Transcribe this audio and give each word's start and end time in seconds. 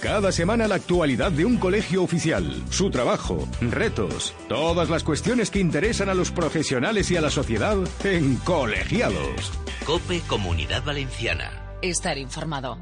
Cada 0.00 0.30
semana 0.30 0.68
la 0.68 0.74
actualidad 0.74 1.32
de 1.32 1.44
un 1.44 1.56
colegio 1.56 2.02
oficial, 2.02 2.44
su 2.68 2.90
trabajo, 2.90 3.48
retos, 3.60 4.34
todas 4.48 4.90
las 4.90 5.02
cuestiones 5.02 5.50
que 5.50 5.58
interesan 5.58 6.10
a 6.10 6.14
los 6.14 6.30
profesionales 6.30 7.10
y 7.10 7.16
a 7.16 7.22
la 7.22 7.30
sociedad 7.30 7.76
en 8.04 8.36
Colegiados. 8.36 9.52
Cope 9.86 10.20
Comunidad 10.26 10.84
Valenciana. 10.84 11.50
Estar 11.80 12.18
informado. 12.18 12.78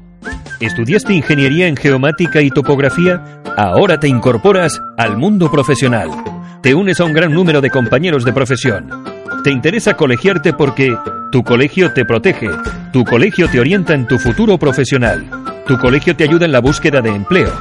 ¿Estudiaste 0.59 1.13
ingeniería 1.13 1.67
en 1.67 1.77
geomática 1.77 2.41
y 2.41 2.49
topografía? 2.49 3.41
Ahora 3.57 3.99
te 3.99 4.07
incorporas 4.09 4.81
al 4.97 5.17
mundo 5.17 5.49
profesional. 5.49 6.09
Te 6.61 6.75
unes 6.75 6.99
a 6.99 7.05
un 7.05 7.13
gran 7.13 7.33
número 7.33 7.61
de 7.61 7.69
compañeros 7.69 8.25
de 8.25 8.33
profesión. 8.33 8.89
Te 9.43 9.51
interesa 9.51 9.95
colegiarte 9.95 10.53
porque 10.53 10.93
tu 11.31 11.43
colegio 11.43 11.93
te 11.93 12.03
protege, 12.03 12.49
tu 12.91 13.05
colegio 13.05 13.47
te 13.49 13.59
orienta 13.59 13.93
en 13.93 14.07
tu 14.07 14.17
futuro 14.17 14.57
profesional. 14.57 15.44
Tu 15.67 15.79
colegio 15.79 16.15
te 16.15 16.23
ayuda 16.23 16.45
en 16.45 16.51
la 16.51 16.59
búsqueda 16.59 17.01
de 17.01 17.09
empleo. 17.09 17.51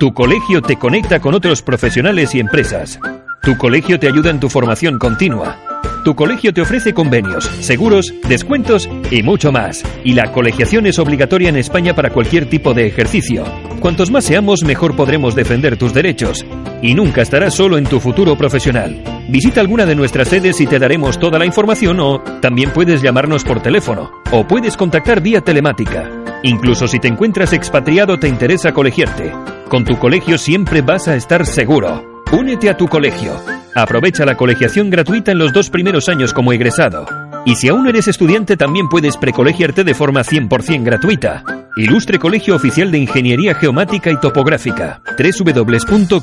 Tu 0.00 0.12
colegio 0.12 0.62
te 0.62 0.76
conecta 0.76 1.20
con 1.20 1.32
otros 1.32 1.62
profesionales 1.62 2.34
y 2.34 2.40
empresas. 2.40 2.98
Tu 3.40 3.56
colegio 3.56 4.00
te 4.00 4.08
ayuda 4.08 4.30
en 4.30 4.40
tu 4.40 4.48
formación 4.48 4.98
continua. 4.98 5.71
Tu 6.04 6.14
colegio 6.16 6.52
te 6.52 6.60
ofrece 6.60 6.92
convenios, 6.92 7.44
seguros, 7.60 8.12
descuentos 8.28 8.88
y 9.10 9.22
mucho 9.22 9.52
más. 9.52 9.84
Y 10.04 10.14
la 10.14 10.32
colegiación 10.32 10.86
es 10.86 10.98
obligatoria 10.98 11.48
en 11.48 11.56
España 11.56 11.94
para 11.94 12.10
cualquier 12.10 12.46
tipo 12.46 12.74
de 12.74 12.86
ejercicio. 12.86 13.44
Cuantos 13.78 14.10
más 14.10 14.24
seamos, 14.24 14.64
mejor 14.64 14.96
podremos 14.96 15.34
defender 15.34 15.76
tus 15.76 15.94
derechos. 15.94 16.44
Y 16.82 16.94
nunca 16.94 17.22
estarás 17.22 17.54
solo 17.54 17.78
en 17.78 17.84
tu 17.84 18.00
futuro 18.00 18.36
profesional. 18.36 19.00
Visita 19.28 19.60
alguna 19.60 19.86
de 19.86 19.94
nuestras 19.94 20.28
sedes 20.28 20.60
y 20.60 20.66
te 20.66 20.80
daremos 20.80 21.20
toda 21.20 21.38
la 21.38 21.46
información 21.46 22.00
o 22.00 22.20
también 22.40 22.70
puedes 22.70 23.00
llamarnos 23.00 23.44
por 23.44 23.62
teléfono 23.62 24.10
o 24.32 24.46
puedes 24.46 24.76
contactar 24.76 25.20
vía 25.20 25.40
telemática. 25.40 26.10
Incluso 26.42 26.88
si 26.88 26.98
te 26.98 27.08
encuentras 27.08 27.52
expatriado 27.52 28.18
te 28.18 28.28
interesa 28.28 28.72
colegiarte. 28.72 29.32
Con 29.68 29.84
tu 29.84 29.96
colegio 29.98 30.36
siempre 30.36 30.82
vas 30.82 31.06
a 31.06 31.14
estar 31.14 31.46
seguro. 31.46 32.11
Únete 32.32 32.70
a 32.70 32.76
tu 32.76 32.88
colegio. 32.88 33.36
Aprovecha 33.74 34.24
la 34.24 34.36
colegiación 34.36 34.88
gratuita 34.88 35.32
en 35.32 35.38
los 35.38 35.52
dos 35.52 35.68
primeros 35.68 36.08
años 36.08 36.32
como 36.32 36.54
egresado. 36.54 37.06
Y 37.44 37.56
si 37.56 37.68
aún 37.68 37.86
eres 37.86 38.08
estudiante 38.08 38.56
también 38.56 38.88
puedes 38.88 39.18
precolegiarte 39.18 39.84
de 39.84 39.94
forma 39.94 40.22
100% 40.22 40.82
gratuita. 40.82 41.44
Ilustre 41.76 42.18
Colegio 42.18 42.56
Oficial 42.56 42.90
de 42.90 42.98
Ingeniería 42.98 43.54
Geomática 43.54 44.10
y 44.10 44.18
Topográfica. 44.18 45.02
www.coigt.com 45.18 46.22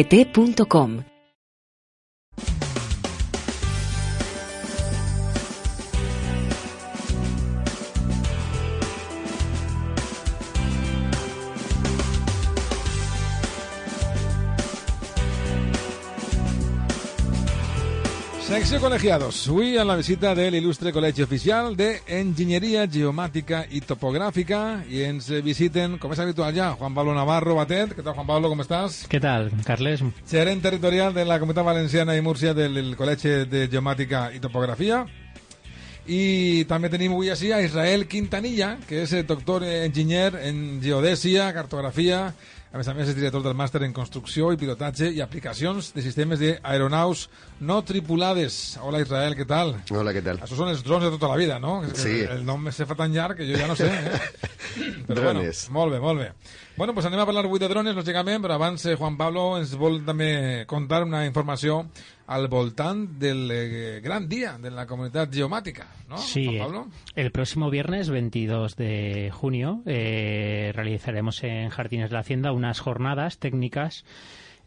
coigt.com. 0.03 1.03
Secció 18.51 18.81
Colegiados. 18.81 19.47
Avui 19.47 19.77
en 19.77 19.87
la 19.87 19.95
visita 19.95 20.33
de 20.35 20.49
l'il·lustre 20.51 20.91
Col·legi 20.91 21.23
Oficial 21.23 21.71
de 21.79 22.01
Enginyeria 22.19 22.81
Geomàtica 22.83 23.61
i 23.71 23.79
Topogràfica 23.79 24.59
i 24.91 25.05
ens 25.07 25.29
visiten, 25.39 25.95
com 25.95 26.11
és 26.11 26.19
habitual 26.19 26.51
ja, 26.51 26.67
Juan 26.75 26.91
Pablo 26.91 27.15
Navarro 27.15 27.55
Batet. 27.55 27.95
¿Qué 27.95 28.03
tal, 28.03 28.13
Juan 28.13 28.27
Pablo? 28.27 28.49
¿Cómo 28.51 28.61
estás? 28.67 29.05
¿Qué 29.07 29.21
tal, 29.23 29.53
Carles? 29.63 30.03
Gerent 30.27 30.61
territorial 30.61 31.13
de 31.13 31.23
la 31.23 31.39
Comunitat 31.39 31.63
Valenciana 31.63 32.17
i 32.19 32.21
Múrcia 32.21 32.51
del 32.53 32.91
Col·legi 32.99 33.47
de 33.47 33.69
Geomàtica 33.71 34.27
i 34.35 34.43
Topografia. 34.43 35.05
I 36.11 36.65
també 36.67 36.91
tenim 36.91 37.15
avui 37.15 37.31
així 37.31 37.53
a 37.55 37.63
Israel 37.63 38.03
Quintanilla, 38.11 38.73
que 38.83 39.05
és 39.05 39.15
doctor 39.31 39.63
enginyer 39.63 40.33
en 40.43 40.81
geodèsia, 40.83 41.53
cartografia, 41.55 42.33
a 42.71 42.79
més 42.79 42.87
a 42.87 42.93
més 42.95 43.09
és 43.11 43.17
director 43.17 43.43
del 43.43 43.55
màster 43.57 43.81
en 43.83 43.91
construcció 43.91 44.53
i 44.53 44.59
pilotatge 44.59 45.09
i 45.11 45.19
aplicacions 45.19 45.89
de 45.91 46.03
sistemes 46.05 46.39
d'aeronaus 46.39 47.25
no 47.59 47.81
tripulades. 47.83 48.77
Hola 48.79 49.01
Israel, 49.03 49.35
què 49.35 49.43
tal? 49.47 49.73
Hola, 49.91 50.13
què 50.15 50.23
tal? 50.23 50.39
Això 50.45 50.55
són 50.55 50.71
els 50.71 50.83
drons 50.87 51.03
de 51.03 51.11
tota 51.11 51.27
la 51.27 51.35
vida, 51.41 51.59
no? 51.59 51.81
Sí. 51.99 52.21
El 52.23 52.45
nom 52.47 52.69
se 52.71 52.87
fa 52.87 52.95
tan 52.95 53.11
llarg 53.11 53.41
que 53.41 53.49
jo 53.49 53.59
ja 53.59 53.67
no 53.67 53.75
sé. 53.75 53.89
Eh? 53.91 54.21
Però 55.07 55.19
Drones. 55.19 55.65
bueno, 55.67 55.79
molt 55.79 55.91
bé, 55.91 55.99
molt 55.99 56.23
bé. 56.23 56.29
Bueno, 56.77 56.93
pues 56.95 57.05
anem 57.09 57.19
a 57.19 57.25
parlar 57.27 57.43
avui 57.43 57.59
de 57.59 57.67
drones, 57.67 57.95
lògicament, 57.97 58.39
però 58.41 58.55
abans 58.55 58.85
eh, 58.87 58.95
Juan 58.95 59.17
Pablo 59.19 59.57
ens 59.59 59.73
vol 59.77 59.99
també 60.07 60.63
contar 60.69 61.03
una 61.03 61.25
informació 61.27 61.81
al 62.31 62.47
voltant 62.47 63.09
del 63.19 63.49
eh, 63.51 63.99
gran 64.01 64.29
dia 64.29 64.57
de 64.57 64.71
la 64.71 64.85
comunitat 64.87 65.33
geomàtica, 65.35 65.85
no? 66.07 66.17
Sí, 66.17 66.57
Pablo? 66.57 66.87
el 67.15 67.31
próximo 67.31 67.69
viernes 67.69 68.09
22 68.09 68.75
de 68.77 69.29
junio 69.33 69.81
eh, 69.85 70.71
realizaremos 70.73 71.43
en 71.43 71.69
Jardines 71.69 72.09
de 72.09 72.13
la 72.13 72.19
Hacienda 72.21 72.53
unas 72.53 72.79
jornadas 72.79 73.37
técnicas 73.37 74.05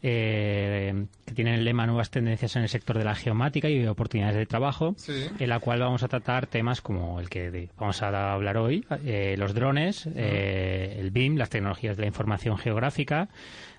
eh, 0.06 1.06
que 1.24 1.32
tienen 1.34 1.54
el 1.54 1.64
lema 1.64 1.86
Nuevas 1.86 2.10
tendencias 2.10 2.54
en 2.56 2.62
el 2.62 2.69
sector 2.69 2.98
de 2.98 3.04
la 3.04 3.14
geomática 3.14 3.70
y 3.70 3.86
oportunidades 3.86 4.36
de 4.36 4.44
trabajo, 4.44 4.94
Sí. 4.98 5.24
en 5.38 5.48
la 5.48 5.60
cual 5.60 5.80
vamos 5.80 6.03
a 6.03 6.08
tratar 6.08 6.47
temas 6.47 6.82
como 6.82 7.19
el 7.20 7.30
que 7.30 7.50
de- 7.50 7.70
vamos 7.78 8.03
a 8.03 8.32
hablar 8.34 8.58
hoy, 8.58 8.84
eh, 9.06 9.36
los 9.38 9.54
drones, 9.54 10.06
eh, 10.14 10.97
el 11.00 11.10
BIM, 11.10 11.36
las 11.38 11.48
tecnologías 11.48 11.97
de 11.97 12.03
la 12.03 12.08
información 12.08 12.58
geográfica, 12.58 13.28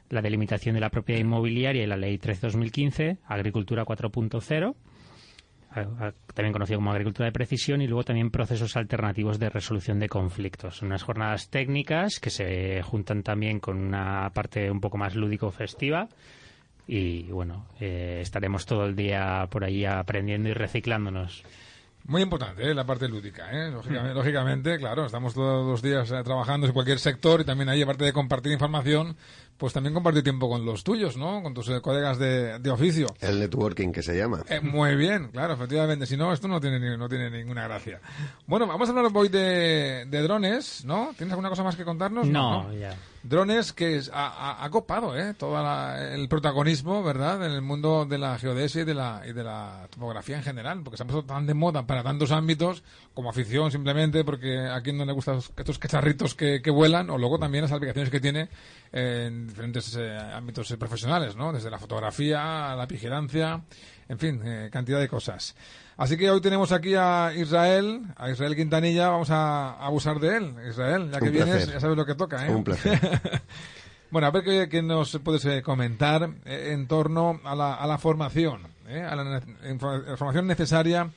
la 0.09 0.21
delimitación 0.21 0.75
de 0.75 0.81
la 0.81 0.89
propiedad 0.89 1.19
inmobiliaria 1.21 1.83
y 1.83 1.87
la 1.87 1.97
Ley 1.97 2.17
13-2015, 2.17 3.17
Agricultura 3.27 3.83
4.0, 3.85 4.75
a- 5.71 5.79
a- 6.07 6.13
también 6.33 6.53
conocido 6.53 6.77
como 6.79 6.91
agricultura 6.91 7.25
de 7.25 7.31
precisión, 7.31 7.81
y 7.81 7.87
luego 7.87 8.03
también 8.03 8.29
procesos 8.31 8.77
alternativos 8.77 9.39
de 9.39 9.49
resolución 9.49 9.99
de 9.99 10.07
conflictos. 10.09 10.81
Unas 10.81 11.03
jornadas 11.03 11.49
técnicas 11.49 12.19
que 12.19 12.29
se 12.29 12.81
juntan 12.83 13.23
también 13.23 13.59
con 13.59 13.77
una 13.77 14.29
parte 14.33 14.69
un 14.71 14.79
poco 14.81 14.97
más 14.97 15.15
lúdico-festiva. 15.15 16.07
Y 16.87 17.23
bueno, 17.23 17.65
eh, 17.79 18.19
estaremos 18.21 18.65
todo 18.67 18.85
el 18.85 18.95
día 18.95 19.47
por 19.49 19.63
ahí 19.63 19.85
aprendiendo 19.85 20.49
y 20.49 20.53
reciclándonos. 20.53 21.43
Muy 22.07 22.21
importante 22.21 22.61
¿eh? 22.69 22.75
la 22.75 22.85
parte 22.85 23.09
lúdica, 23.09 23.49
¿eh? 23.51 23.71
Lógicamente, 23.71 24.13
lógicamente, 24.13 24.77
claro, 24.77 25.07
estamos 25.07 25.33
todos 25.33 25.65
los 25.65 25.81
días 25.81 26.11
eh, 26.11 26.21
trabajando 26.23 26.67
en 26.67 26.73
cualquier 26.73 26.99
sector 26.99 27.41
y 27.41 27.45
también 27.45 27.67
ahí, 27.69 27.81
aparte 27.81 28.05
de 28.05 28.13
compartir 28.13 28.51
información, 28.51 29.17
pues 29.57 29.71
también 29.73 29.93
compartir 29.93 30.21
tiempo 30.23 30.49
con 30.49 30.65
los 30.65 30.83
tuyos, 30.83 31.15
¿no? 31.17 31.41
Con 31.41 31.53
tus 31.53 31.69
eh, 31.69 31.79
colegas 31.81 32.17
de, 32.19 32.59
de 32.59 32.69
oficio. 32.69 33.07
El 33.21 33.39
networking 33.39 33.91
que 33.91 34.03
se 34.03 34.17
llama. 34.17 34.43
Eh, 34.49 34.59
muy 34.59 34.95
bien, 34.95 35.29
claro, 35.29 35.53
efectivamente. 35.53 36.05
Si 36.05 36.17
no, 36.17 36.33
esto 36.33 36.47
no 36.47 36.59
tiene, 36.59 36.79
ni- 36.79 36.97
no 36.97 37.07
tiene 37.07 37.29
ninguna 37.29 37.63
gracia. 37.63 38.01
Bueno, 38.47 38.67
vamos 38.67 38.87
a 38.89 38.91
hablar 38.91 39.11
hoy 39.13 39.29
de, 39.29 40.05
de 40.09 40.21
drones, 40.21 40.83
¿no? 40.85 41.11
¿Tienes 41.17 41.31
alguna 41.31 41.49
cosa 41.49 41.63
más 41.63 41.75
que 41.75 41.85
contarnos? 41.85 42.27
No, 42.27 42.71
ya. 42.73 42.95
Drones 43.23 43.73
que 43.73 43.95
es- 43.95 44.11
ha, 44.13 44.27
ha- 44.27 44.63
ha 44.65 44.69
copado 44.69 45.17
¿eh? 45.17 45.33
todo 45.33 45.55
el 46.13 46.27
protagonismo, 46.27 47.01
¿verdad?, 47.01 47.43
en 47.45 47.53
el 47.53 47.61
mundo 47.61 48.05
de 48.05 48.17
la 48.19 48.37
geodesia 48.37 48.81
y 48.81 48.85
de 48.85 48.93
la, 48.93 49.23
y 49.27 49.33
de 49.33 49.43
la 49.43 49.87
topografía 49.89 50.37
en 50.37 50.43
general, 50.43 50.81
porque 50.83 50.97
se 50.97 51.03
han 51.03 51.07
puesto 51.07 51.25
tan 51.25 51.47
de 51.47 51.53
moda 51.53 51.87
para 51.87 52.03
tantos 52.03 52.31
ámbitos, 52.31 52.83
como 53.13 53.29
afición 53.29 53.71
simplemente, 53.71 54.23
porque 54.23 54.59
a 54.59 54.81
quien 54.81 54.97
no 54.97 55.05
le 55.05 55.13
gustan 55.13 55.37
estos- 55.37 55.53
estos 55.57 55.79
cacharritos 55.79 56.35
que, 56.35 56.61
que 56.61 56.69
vuelan, 56.69 57.09
o 57.09 57.17
luego 57.17 57.39
también 57.39 57.63
las 57.63 57.71
aplicaciones 57.71 58.11
que 58.11 58.19
tiene 58.19 58.49
en 58.91 59.44
diferentes 59.47 59.95
eh, 59.97 60.17
ámbitos 60.17 60.69
eh, 60.71 60.77
profesionales, 60.77 61.35
¿no?, 61.35 61.51
desde 61.53 61.69
la 61.69 61.79
fotografía 61.79 62.71
a 62.71 62.75
la 62.75 62.85
vigilancia, 62.85 63.61
en 64.07 64.19
fin, 64.19 64.41
eh, 64.43 64.69
cantidad 64.71 64.99
de 64.99 65.07
cosas. 65.07 65.55
Así 65.97 66.17
que 66.17 66.29
hoy 66.29 66.41
tenemos 66.41 66.71
aquí 66.71 66.93
a 66.95 67.31
Israel, 67.35 68.01
a 68.17 68.29
Israel 68.29 68.55
Quintanilla, 68.55 69.09
vamos 69.09 69.29
a 69.29 69.71
abusar 69.85 70.19
de 70.19 70.37
él. 70.37 70.55
Israel, 70.69 71.09
ya 71.11 71.19
que 71.19 71.25
Un 71.25 71.31
vienes, 71.31 71.55
placer. 71.55 71.73
ya 71.73 71.79
sabes 71.79 71.97
lo 71.97 72.05
que 72.05 72.15
toca, 72.15 72.45
¿eh? 72.45 72.53
Un 72.53 72.63
placer. 72.63 72.99
Bueno, 74.11 74.27
a 74.27 74.31
ver 74.31 74.43
qué, 74.43 74.69
qué 74.69 74.81
nos 74.81 75.19
puedes 75.23 75.43
eh, 75.45 75.61
comentar 75.61 76.29
eh, 76.45 76.69
en 76.71 76.87
torno 76.87 77.41
a 77.43 77.53
la, 77.55 77.73
a 77.73 77.85
la 77.87 77.97
formación, 77.97 78.61
¿eh? 78.87 79.01
a 79.01 79.13
la 79.15 79.41
formación 80.15 80.47
necesaria 80.47 81.09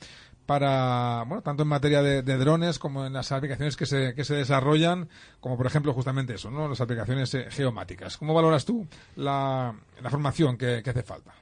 para, 0.49 1.25
bueno, 1.27 1.43
tanto 1.43 1.61
en 1.61 1.69
materia 1.69 2.01
de, 2.01 2.23
drones 2.23 2.79
como 2.79 3.05
en 3.05 3.13
las 3.13 3.31
aplicaciones 3.31 3.77
que 3.77 3.85
se, 3.85 4.15
que 4.15 4.23
se 4.23 4.33
desarrollan, 4.33 5.07
como 5.39 5.55
por 5.57 5.67
ejemplo 5.67 5.93
justamente 5.93 6.33
eso, 6.33 6.49
¿no? 6.49 6.67
Las 6.67 6.81
aplicaciones 6.81 7.31
eh, 7.35 7.45
geomáticas. 7.51 8.17
¿Cómo 8.17 8.33
valoras 8.33 8.65
tú 8.65 8.87
la, 9.15 9.75
la 10.01 10.09
formación 10.09 10.57
que, 10.57 10.81
que 10.81 10.89
hace 10.89 11.03
falta? 11.03 11.35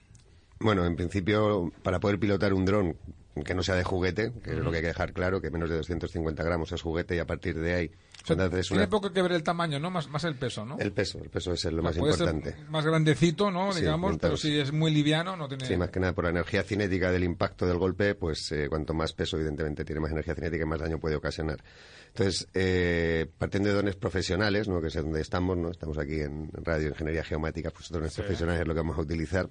Bueno, 0.59 0.83
en 0.83 0.98
principio, 0.98 1.71
para 1.83 2.01
poder 2.01 2.19
pilotar 2.19 2.54
un 2.54 2.65
dron 2.65 2.98
que 3.44 3.54
no 3.54 3.63
sea 3.63 3.75
de 3.75 3.84
juguete, 3.84 4.31
que 4.44 4.51
es 4.51 4.57
lo 4.57 4.72
que 4.72 4.78
hay 4.78 4.81
que 4.81 4.89
dejar 4.89 5.13
claro, 5.13 5.42
que 5.42 5.50
menos 5.50 5.69
de 5.69 5.78
250 5.78 6.44
gramos 6.44 6.72
es 6.72 6.81
juguete 6.81 7.16
y 7.16 7.19
a 7.19 7.25
partir 7.25 7.60
de 7.60 7.74
ahí, 7.74 7.92
O 8.24 8.28
sea, 8.28 8.50
tiene 8.50 8.88
poco 8.88 9.12
que 9.12 9.22
ver 9.22 9.31
el 9.31 9.44
tamaño, 9.44 9.80
¿no? 9.80 9.89
Más, 9.89 10.10
más 10.10 10.24
el 10.24 10.36
peso, 10.36 10.66
¿no? 10.66 10.78
el 10.80 10.92
peso, 10.92 11.19
el 11.24 11.30
peso 11.30 11.54
es 11.54 11.63
lo 11.66 11.81
más 11.81 11.98
Puede 11.98 12.13
ser 12.13 12.28
importante. 12.30 12.69
más 12.69 12.86
grandecito, 12.86 13.51
¿no? 13.51 13.72
Sí, 13.72 13.81
Digamos, 13.81 14.18
pero 14.19 14.38
si 14.38 14.60
es 14.60 14.72
muy 14.72 14.92
liviano, 14.92 15.36
no 15.36 15.48
tiene... 15.48 15.66
Sí, 15.66 15.78
más 15.78 15.89
que 15.89 16.00
nada 16.00 16.13
por 16.13 16.25
la 16.25 16.31
energía 16.31 16.63
cinética 16.63 17.12
del 17.12 17.24
impacto 17.24 17.66
del 17.66 17.78
golpe, 17.78 18.16
pues 18.16 18.51
eh, 18.51 18.68
cuanto 18.69 18.94
más 18.94 19.13
peso, 19.13 19.38
evidentemente, 19.38 19.86
tiene 19.86 20.01
más 20.01 20.12
energía 20.12 20.36
cinética 20.36 20.63
y 20.63 20.68
más 20.68 20.80
daño 20.80 21.00
puede 21.00 21.16
ocasionar. 21.16 21.63
Entonces, 22.07 22.48
eh, 22.54 23.28
partiendo 23.38 23.69
de 23.69 23.75
dones 23.75 23.95
profesionales, 23.95 24.68
¿no? 24.68 24.81
que 24.81 24.88
es 24.88 24.94
donde 24.95 25.22
estamos, 25.22 25.57
¿no? 25.57 25.69
estamos 25.69 25.98
aquí 25.98 26.19
en 26.22 26.50
Radio 26.63 26.90
Ingeniería 26.90 27.24
Geomática, 27.24 27.69
pues 27.69 27.90
dones 27.90 28.13
profesionales 28.13 28.62
es 28.62 28.68
lo 28.68 28.74
que 28.74 28.80
vamos 28.80 28.98
a 28.98 29.01
utilizar. 29.01 29.50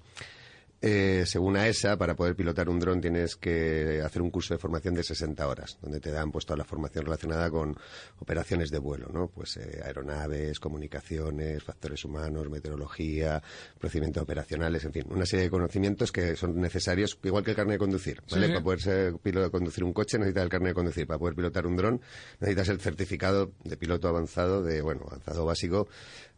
Eh, 0.83 1.25
según 1.25 1.57
AESA, 1.57 1.97
para 1.97 2.15
poder 2.15 2.37
pilotar 2.37 2.69
un 2.69 2.79
dron 2.79 3.01
tienes 3.01 3.37
que 3.37 4.03
hacer 4.05 4.21
un 4.21 4.31
curso 4.31 4.53
de 4.53 4.59
formación 4.59 4.95
de 4.95 5.03
60 5.03 5.49
horas, 5.49 5.79
donde 5.81 6.01
te 6.01 6.11
dan 6.11 6.31
pues 6.31 6.45
toda 6.45 6.59
la 6.59 6.65
formación 6.65 7.07
relacionada 7.07 7.51
con 7.51 7.75
operaciones 8.19 8.71
de 8.71 8.79
vuelo, 8.79 9.09
¿no? 9.11 9.29
Pues 9.29 9.57
eh, 9.57 9.81
aeronaves, 9.83 10.61
comunicaciones, 10.61 11.63
factores 11.63 12.05
humanos, 12.05 12.51
meteorología, 12.51 13.43
procedimientos 13.79 14.23
operacionales, 14.23 14.85
en 14.85 14.93
fin, 14.93 15.05
una 15.09 15.25
serie 15.25 15.45
de 15.45 15.51
conocimientos 15.51 16.13
que 16.13 16.37
son 16.37 16.61
necesarios, 16.61 17.19
igual 17.23 17.43
que 17.43 17.53
el 17.53 17.57
carnet 17.57 17.75
de 17.75 17.79
conducir, 17.79 18.23
¿vale? 18.31 18.47
Sí. 18.47 18.53
Para 18.53 18.65
poder 18.65 18.81
ser 18.81 19.15
piloto, 19.17 19.51
conducir 19.51 19.83
un 19.83 19.95
coche 19.95 20.19
necesitas 20.19 20.45
el 20.45 20.51
carnet 20.51 20.71
de 20.71 20.75
conducir, 20.75 21.07
para 21.07 21.19
poder 21.19 21.35
pilotar 21.35 21.67
un 21.67 21.77
dron 21.77 22.01
necesitas 22.39 22.69
el 22.69 22.81
certificado 22.81 23.53
de 23.65 23.77
piloto 23.79 24.09
avanzado, 24.09 24.63
de 24.63 24.83
bueno, 24.83 25.07
avanzado 25.07 25.47
básico 25.47 25.89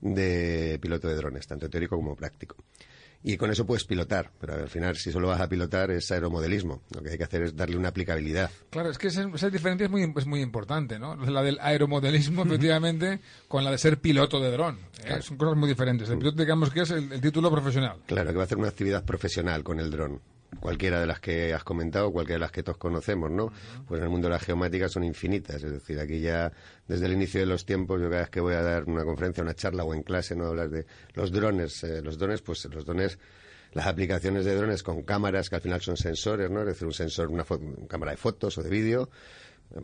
de 0.00 0.78
piloto 0.80 1.08
de 1.08 1.16
drones, 1.16 1.46
tanto 1.48 1.68
teórico 1.68 1.96
como 1.96 2.14
práctico. 2.14 2.56
Y 3.22 3.36
con 3.36 3.50
eso 3.50 3.66
puedes 3.66 3.84
pilotar, 3.84 4.30
pero 4.40 4.54
al 4.54 4.68
final 4.68 4.96
si 4.96 5.10
solo 5.10 5.28
vas 5.28 5.40
a 5.40 5.48
pilotar 5.48 5.90
es 5.90 6.10
aeromodelismo. 6.12 6.82
Lo 6.94 7.02
que 7.02 7.10
hay 7.10 7.18
que 7.18 7.24
hacer 7.24 7.42
es 7.42 7.56
darle 7.56 7.76
una 7.76 7.88
aplicabilidad. 7.88 8.50
Claro, 8.70 8.90
es 8.90 8.98
que 8.98 9.08
esa, 9.08 9.28
esa 9.34 9.50
diferencia 9.50 9.86
es 9.86 9.90
muy, 9.90 10.12
es 10.16 10.26
muy 10.26 10.40
importante, 10.40 10.98
¿no? 10.98 11.16
La 11.16 11.42
del 11.42 11.58
aeromodelismo, 11.60 12.42
efectivamente, 12.46 13.20
con 13.48 13.64
la 13.64 13.72
de 13.72 13.78
ser 13.78 13.98
piloto 13.98 14.40
de 14.40 14.52
dron. 14.52 14.78
¿eh? 15.04 15.20
Son 15.20 15.36
cosas 15.36 15.56
muy 15.56 15.68
diferentes. 15.68 16.08
El 16.08 16.18
piloto, 16.18 16.40
digamos 16.40 16.70
que 16.70 16.82
es 16.82 16.90
el, 16.90 17.12
el 17.12 17.20
título 17.20 17.50
profesional. 17.50 17.96
Claro, 18.06 18.30
que 18.30 18.36
va 18.36 18.42
a 18.42 18.46
hacer 18.46 18.58
una 18.58 18.68
actividad 18.68 19.04
profesional 19.04 19.64
con 19.64 19.80
el 19.80 19.90
dron. 19.90 20.20
Cualquiera 20.60 20.98
de 21.00 21.06
las 21.06 21.20
que 21.20 21.52
has 21.52 21.62
comentado, 21.62 22.10
cualquiera 22.10 22.36
de 22.36 22.40
las 22.40 22.52
que 22.52 22.62
todos 22.62 22.78
conocemos, 22.78 23.30
¿no? 23.30 23.52
Pues 23.86 23.98
en 23.98 24.04
el 24.04 24.10
mundo 24.10 24.28
de 24.28 24.32
la 24.32 24.40
geomática 24.40 24.88
son 24.88 25.04
infinitas. 25.04 25.62
Es 25.62 25.70
decir, 25.70 26.00
aquí 26.00 26.20
ya, 26.20 26.50
desde 26.86 27.06
el 27.06 27.12
inicio 27.12 27.40
de 27.40 27.46
los 27.46 27.66
tiempos, 27.66 28.00
yo 28.00 28.08
cada 28.08 28.22
vez 28.22 28.30
que 28.30 28.40
voy 28.40 28.54
a 28.54 28.62
dar 28.62 28.84
una 28.84 29.04
conferencia, 29.04 29.42
una 29.42 29.54
charla 29.54 29.84
o 29.84 29.94
en 29.94 30.02
clase, 30.02 30.34
no 30.34 30.46
hablar 30.46 30.70
de 30.70 30.86
los 31.14 31.30
drones. 31.32 31.84
eh, 31.84 32.00
los 32.02 32.18
drones, 32.18 32.40
pues 32.40 32.64
los 32.64 32.84
drones, 32.84 33.18
las 33.72 33.86
aplicaciones 33.86 34.44
de 34.44 34.54
drones 34.56 34.82
con 34.82 35.02
cámaras 35.02 35.48
que 35.50 35.56
al 35.56 35.62
final 35.62 35.80
son 35.80 35.96
sensores, 35.96 36.50
¿no? 36.50 36.60
Es 36.60 36.66
decir, 36.66 36.86
un 36.86 36.94
sensor, 36.94 37.28
una, 37.28 37.44
fo- 37.44 37.58
una 37.60 37.86
cámara 37.88 38.12
de 38.12 38.16
fotos 38.16 38.56
o 38.58 38.62
de 38.62 38.70
vídeo, 38.70 39.10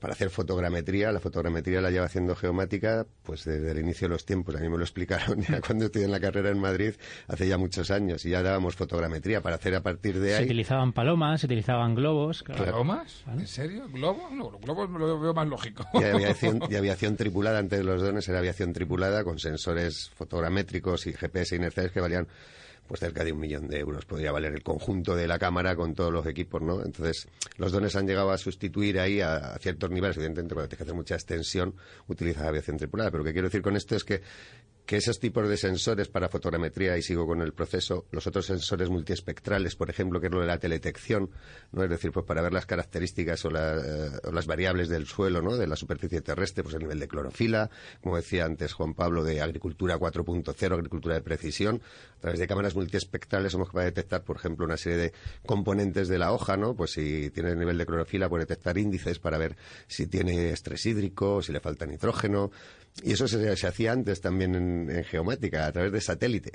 para 0.00 0.14
hacer 0.14 0.30
fotogrametría. 0.30 1.12
La 1.12 1.20
fotogrametría 1.20 1.82
la 1.82 1.90
lleva 1.90 2.06
haciendo 2.06 2.34
geomática 2.34 3.06
pues 3.22 3.44
desde 3.44 3.70
el 3.72 3.78
inicio 3.80 4.08
de 4.08 4.14
los 4.14 4.24
tiempos. 4.24 4.56
A 4.56 4.60
mí 4.60 4.68
me 4.70 4.78
lo 4.78 4.82
explicaron 4.82 5.42
ya 5.48 5.60
cuando 5.60 5.84
estudié 5.84 6.06
en 6.06 6.10
la 6.12 6.20
carrera 6.20 6.48
en 6.48 6.58
Madrid 6.58 6.94
hace 7.28 7.46
ya 7.46 7.58
muchos 7.58 7.90
años 7.90 8.24
y 8.24 8.30
ya 8.30 8.42
dábamos 8.42 8.76
fotogrametría 8.76 9.42
para 9.42 9.56
hacer 9.56 9.74
a 9.74 9.82
partir 9.82 10.18
de 10.20 10.30
Se 10.30 10.36
ahí. 10.36 10.44
utilizaban 10.46 10.94
palomas, 10.94 11.40
se 11.42 11.46
utilizaban 11.46 11.94
globos. 11.94 12.42
claro. 12.42 12.64
¿Palomas? 12.64 13.24
¿En 13.30 13.46
serio? 13.46 13.86
¿Globo? 13.92 14.26
No, 14.32 14.50
los 14.50 14.60
globos 14.62 14.88
lo 14.88 15.20
veo 15.20 15.34
más 15.34 15.46
lógico. 15.48 15.84
Y 15.92 16.02
aviación, 16.02 16.62
y 16.70 16.76
aviación 16.76 17.16
tripulada, 17.16 17.58
antes 17.58 17.78
de 17.80 17.84
los 17.84 18.00
drones 18.00 18.26
era 18.26 18.38
aviación 18.38 18.72
tripulada 18.72 19.22
con 19.22 19.38
sensores 19.38 20.08
fotogramétricos 20.14 21.06
y 21.06 21.12
GPS 21.12 21.56
inerciales 21.56 21.92
que 21.92 22.00
valían 22.00 22.26
pues 22.86 23.00
cerca 23.00 23.24
de 23.24 23.32
un 23.32 23.40
millón 23.40 23.68
de 23.68 23.78
euros. 23.78 24.04
Podría 24.04 24.32
valer 24.32 24.52
el 24.52 24.62
conjunto 24.62 25.16
de 25.16 25.26
la 25.26 25.38
cámara 25.38 25.74
con 25.74 25.94
todos 25.94 26.12
los 26.12 26.26
equipos, 26.26 26.60
¿no? 26.62 26.82
Entonces, 26.82 27.28
los 27.56 27.72
drones 27.72 27.96
han 27.96 28.06
llegado 28.06 28.30
a 28.30 28.38
sustituir 28.38 29.00
ahí 29.00 29.20
a, 29.20 29.56
ciertos 29.58 29.90
niveles. 29.90 30.16
Evidentemente, 30.16 30.54
cuando 30.54 30.68
tienes 30.68 30.78
que 30.78 30.84
hacer 30.84 30.94
mucha 30.94 31.14
extensión, 31.14 31.74
utilizas 32.08 32.44
aviación 32.44 32.76
tripulada. 32.76 33.10
Pero 33.10 33.22
lo 33.22 33.24
que 33.26 33.32
quiero 33.32 33.48
decir 33.48 33.62
con 33.62 33.76
esto 33.76 33.96
es 33.96 34.04
que 34.04 34.22
que 34.86 34.96
esos 34.96 35.18
tipos 35.18 35.48
de 35.48 35.56
sensores 35.56 36.08
para 36.08 36.28
fotogrametría, 36.28 36.96
y 36.98 37.02
sigo 37.02 37.26
con 37.26 37.40
el 37.40 37.54
proceso, 37.54 38.04
los 38.10 38.26
otros 38.26 38.46
sensores 38.46 38.90
multiespectrales, 38.90 39.76
por 39.76 39.88
ejemplo, 39.88 40.20
que 40.20 40.26
es 40.26 40.32
lo 40.32 40.40
de 40.40 40.46
la 40.46 40.58
teledetección, 40.58 41.30
¿no? 41.72 41.84
es 41.84 41.90
decir, 41.90 42.12
pues 42.12 42.26
para 42.26 42.42
ver 42.42 42.52
las 42.52 42.66
características 42.66 43.44
o, 43.46 43.50
la, 43.50 43.76
eh, 43.76 44.10
o 44.24 44.32
las 44.32 44.46
variables 44.46 44.90
del 44.90 45.06
suelo, 45.06 45.40
¿no? 45.40 45.56
de 45.56 45.66
la 45.66 45.76
superficie 45.76 46.20
terrestre, 46.20 46.62
pues 46.62 46.74
el 46.74 46.82
nivel 46.82 46.98
de 46.98 47.08
clorofila, 47.08 47.70
como 48.02 48.16
decía 48.16 48.44
antes 48.44 48.74
Juan 48.74 48.92
Pablo, 48.92 49.24
de 49.24 49.40
agricultura 49.40 49.96
4.0, 49.98 50.74
agricultura 50.74 51.14
de 51.14 51.22
precisión, 51.22 51.80
a 52.18 52.20
través 52.20 52.38
de 52.38 52.46
cámaras 52.46 52.74
multiespectrales 52.74 53.52
somos 53.52 53.68
capaces 53.68 53.86
de 53.86 53.90
detectar, 53.92 54.22
por 54.22 54.36
ejemplo, 54.36 54.66
una 54.66 54.76
serie 54.76 54.98
de 54.98 55.12
componentes 55.46 56.08
de 56.08 56.18
la 56.18 56.32
hoja, 56.32 56.58
¿no? 56.58 56.74
pues 56.74 56.92
si 56.92 57.30
tiene 57.30 57.56
nivel 57.56 57.78
de 57.78 57.86
clorofila, 57.86 58.28
puede 58.28 58.44
detectar 58.44 58.76
índices 58.76 59.18
para 59.18 59.38
ver 59.38 59.56
si 59.86 60.06
tiene 60.06 60.50
estrés 60.50 60.84
hídrico, 60.84 61.40
si 61.40 61.52
le 61.52 61.60
falta 61.60 61.86
nitrógeno, 61.86 62.50
y 63.02 63.12
eso 63.12 63.26
se, 63.28 63.56
se 63.56 63.66
hacía 63.66 63.92
antes 63.92 64.20
también 64.20 64.54
en, 64.54 64.90
en 64.90 65.04
geomática, 65.04 65.66
a 65.66 65.72
través 65.72 65.92
de 65.92 66.00
satélite. 66.00 66.52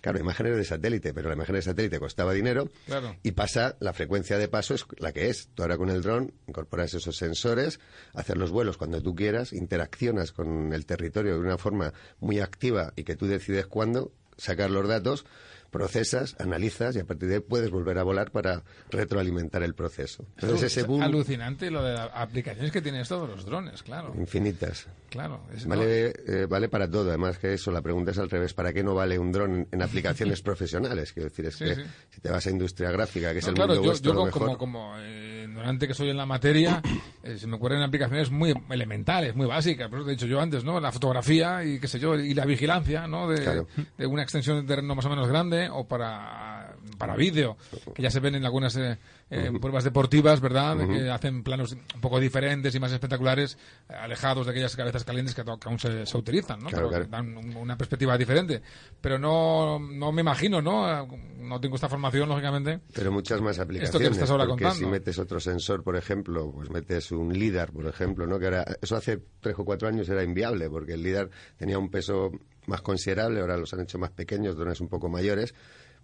Claro, 0.00 0.18
imágenes 0.18 0.56
de 0.56 0.64
satélite, 0.64 1.14
pero 1.14 1.28
la 1.28 1.36
imagen 1.36 1.54
de 1.54 1.62
satélite 1.62 2.00
costaba 2.00 2.32
dinero 2.32 2.68
Claro. 2.86 3.14
y 3.22 3.30
pasa, 3.32 3.76
la 3.78 3.92
frecuencia 3.92 4.36
de 4.36 4.48
paso 4.48 4.74
es 4.74 4.84
la 4.98 5.12
que 5.12 5.28
es. 5.28 5.48
Tú 5.54 5.62
ahora 5.62 5.76
con 5.76 5.90
el 5.90 6.02
dron 6.02 6.32
incorporas 6.48 6.92
esos 6.94 7.16
sensores, 7.16 7.78
hacer 8.12 8.36
los 8.36 8.50
vuelos 8.50 8.78
cuando 8.78 9.00
tú 9.00 9.14
quieras, 9.14 9.52
interaccionas 9.52 10.32
con 10.32 10.72
el 10.72 10.86
territorio 10.86 11.34
de 11.34 11.38
una 11.40 11.56
forma 11.56 11.92
muy 12.18 12.40
activa 12.40 12.92
y 12.96 13.04
que 13.04 13.14
tú 13.14 13.28
decides 13.28 13.66
cuándo 13.66 14.12
sacar 14.36 14.70
los 14.72 14.88
datos, 14.88 15.24
procesas, 15.72 16.36
analizas 16.38 16.94
y 16.94 17.00
a 17.00 17.04
partir 17.04 17.28
de 17.28 17.34
ahí 17.36 17.40
puedes 17.40 17.70
volver 17.70 17.98
a 17.98 18.04
volar 18.04 18.30
para 18.30 18.62
retroalimentar 18.90 19.62
el 19.64 19.74
proceso. 19.74 20.24
Entonces 20.36 20.62
Es 20.62 20.76
ese 20.76 20.86
boom, 20.86 21.02
alucinante 21.02 21.70
lo 21.70 21.82
de 21.82 21.94
las 21.94 22.10
aplicaciones 22.14 22.70
que 22.70 22.80
tienen 22.80 23.02
de 23.02 23.08
los 23.26 23.44
drones, 23.44 23.82
claro. 23.82 24.14
infinitas. 24.16 24.86
Claro. 25.10 25.42
es- 25.54 25.66
Vale, 25.66 26.12
eh, 26.26 26.46
vale 26.48 26.68
para 26.68 26.88
todo, 26.90 27.08
además 27.08 27.38
que 27.38 27.52
eso, 27.54 27.70
la 27.72 27.82
pregunta 27.82 28.12
es 28.12 28.18
al 28.18 28.30
revés, 28.30 28.54
¿para 28.54 28.72
qué 28.72 28.82
no 28.82 28.94
vale 28.94 29.18
un 29.18 29.32
dron 29.32 29.54
en, 29.54 29.68
en 29.72 29.82
aplicaciones 29.82 30.40
profesionales? 30.42 31.12
Quiero 31.12 31.28
decir, 31.30 31.46
es 31.46 31.56
Sí, 31.56 31.64
que 31.64 31.74
sí. 31.74 31.82
si 32.10 32.20
te 32.20 32.30
vas 32.30 32.46
a 32.46 32.50
industria 32.50 32.90
gráfica, 32.90 33.32
que 33.32 33.38
es 33.40 33.48
el 33.48 33.54
claro, 33.54 33.68
mundo 33.74 33.82
yo, 33.82 33.90
vuestro, 33.90 34.10
yo 34.12 34.14
como, 34.14 34.26
mejor, 34.26 34.42
como, 34.42 34.58
como 34.58 34.94
eh, 34.98 35.42
ignorante 35.44 35.88
que 35.88 35.94
soy 35.94 36.10
en 36.10 36.16
la 36.16 36.26
materia, 36.26 36.80
eh, 37.22 37.36
se 37.38 37.46
me 37.46 37.56
ocurren 37.56 37.82
aplicaciones 37.82 38.30
muy 38.30 38.54
elementales, 38.70 39.34
muy 39.34 39.46
básicas. 39.46 39.88
Por 39.88 39.98
eso 40.00 40.06
te 40.06 40.12
he 40.12 40.14
dicho 40.16 40.26
yo 40.26 40.40
antes, 40.40 40.64
¿no? 40.64 40.80
La 40.80 40.92
fotografía 40.92 41.62
y 41.64 41.78
qué 41.78 41.88
sé 41.88 41.98
yo, 41.98 42.14
y 42.16 42.32
la 42.34 42.44
vigilancia, 42.46 43.06
¿no? 43.06 43.28
De, 43.28 43.42
Claro. 43.42 43.66
de 43.98 44.06
una 44.06 44.22
extensión 44.22 44.60
de 44.62 44.66
terreno 44.66 44.94
más 44.94 45.04
o 45.04 45.10
menos 45.10 45.28
grande 45.28 45.61
o 45.70 45.86
para, 45.86 46.74
para 46.98 47.16
vídeo, 47.16 47.56
que 47.94 48.02
ya 48.02 48.10
se 48.10 48.20
ven 48.20 48.34
en 48.34 48.44
algunas 48.44 48.76
eh, 48.76 48.98
eh, 49.30 49.50
pruebas 49.60 49.84
deportivas, 49.84 50.40
¿verdad? 50.40 50.76
Que 50.88 51.10
hacen 51.10 51.42
planos 51.42 51.72
un 51.94 52.00
poco 52.00 52.20
diferentes 52.20 52.74
y 52.74 52.80
más 52.80 52.92
espectaculares, 52.92 53.56
alejados 53.88 54.46
de 54.46 54.52
aquellas 54.52 54.76
cabezas 54.76 55.04
calientes 55.04 55.34
que, 55.34 55.42
que 55.44 55.50
aún 55.68 55.78
se, 55.78 56.04
se 56.06 56.16
utilizan, 56.18 56.60
¿no? 56.60 56.68
Claro, 56.68 56.88
Pero 56.90 57.02
que 57.04 57.08
claro. 57.08 57.24
dan 57.26 57.36
un- 57.36 57.56
una 57.56 57.76
perspectiva 57.76 58.16
diferente. 58.18 58.62
Pero 59.00 59.18
no, 59.18 59.78
no 59.78 60.12
me 60.12 60.20
imagino, 60.22 60.60
¿no? 60.62 61.06
No 61.38 61.60
tengo 61.60 61.76
esta 61.76 61.88
formación, 61.88 62.28
lógicamente. 62.28 62.80
Pero 62.94 63.10
muchas 63.12 63.40
más 63.40 63.58
aplicaciones. 63.58 63.88
Esto 63.94 63.98
que 63.98 64.06
estás 64.12 64.30
ahora 64.30 64.46
porque 64.46 64.64
contando. 64.64 64.86
si 64.86 64.90
metes 64.90 65.18
otro 65.18 65.40
sensor, 65.40 65.82
por 65.82 65.96
ejemplo, 65.96 66.50
pues 66.52 66.70
metes 66.70 67.10
un 67.12 67.32
LIDAR, 67.32 67.72
por 67.72 67.86
ejemplo, 67.86 68.26
¿no? 68.26 68.38
Que 68.38 68.46
ahora, 68.46 68.64
eso 68.80 68.96
hace 68.96 69.18
tres 69.40 69.54
o 69.58 69.64
cuatro 69.64 69.88
años 69.88 70.08
era 70.08 70.22
inviable, 70.22 70.68
porque 70.70 70.92
el 70.94 71.02
LIDAR 71.02 71.30
tenía 71.56 71.78
un 71.78 71.90
peso 71.90 72.30
más 72.66 72.80
considerable, 72.82 73.40
ahora 73.40 73.56
los 73.56 73.72
han 73.74 73.80
hecho 73.80 73.98
más 73.98 74.10
pequeños, 74.10 74.56
drones 74.56 74.80
un 74.80 74.88
poco 74.88 75.08
mayores. 75.08 75.54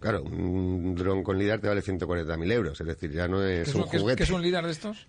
Claro, 0.00 0.22
un 0.22 0.94
dron 0.94 1.22
con 1.24 1.38
LIDAR 1.38 1.60
te 1.60 1.68
vale 1.68 1.80
140.000 1.82 2.52
euros, 2.52 2.80
es 2.80 2.86
decir, 2.86 3.10
ya 3.10 3.26
no 3.26 3.42
es 3.44 3.64
¿Qué 3.64 3.70
es, 3.70 3.74
un 3.74 3.82
juguete. 3.82 4.16
qué 4.18 4.22
es 4.24 4.30
un 4.30 4.42
líder 4.42 4.64
de 4.64 4.70
estos? 4.70 5.06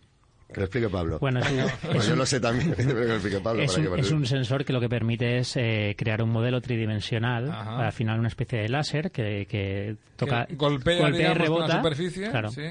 Que 0.51 0.61
lo 0.61 0.65
explique 0.65 0.89
Pablo. 0.89 1.19
Bueno, 1.19 1.39
es 1.41 1.51
un- 1.51 1.57
Bueno, 1.83 1.99
es 1.99 2.07
yo 2.07 2.13
un- 2.13 2.19
lo 2.19 2.25
sé 2.25 2.39
también, 2.39 2.73
pero 2.77 2.87
que 2.87 2.93
lo 3.07 3.13
explique 3.13 3.39
Pablo. 3.39 3.61
Es 3.61 3.75
para 3.75 3.87
un, 3.89 3.95
que 3.95 4.01
es 4.01 4.11
un 4.11 4.25
sensor 4.25 4.65
que 4.65 4.73
lo 4.73 4.79
que 4.79 4.89
permite 4.89 5.37
es 5.37 5.55
eh, 5.57 5.93
crear 5.95 6.23
un 6.23 6.31
modelo 6.31 6.59
tridimensional, 6.59 7.51
Ajá. 7.51 7.85
al 7.85 7.91
final 7.93 8.17
una 8.17 8.29
especie 8.29 8.59
de 8.61 8.69
láser 8.69 9.11
que, 9.11 9.45
que 9.47 9.95
toca, 10.15 10.47
Que 10.47 10.55
golpea, 10.55 11.01
golpea 11.01 11.19
y 11.21 11.23
con 11.25 11.37
la 11.37 11.45
rebota. 11.45 11.77
superficie, 11.77 12.29
Claro. 12.31 12.49
sí. 12.49 12.63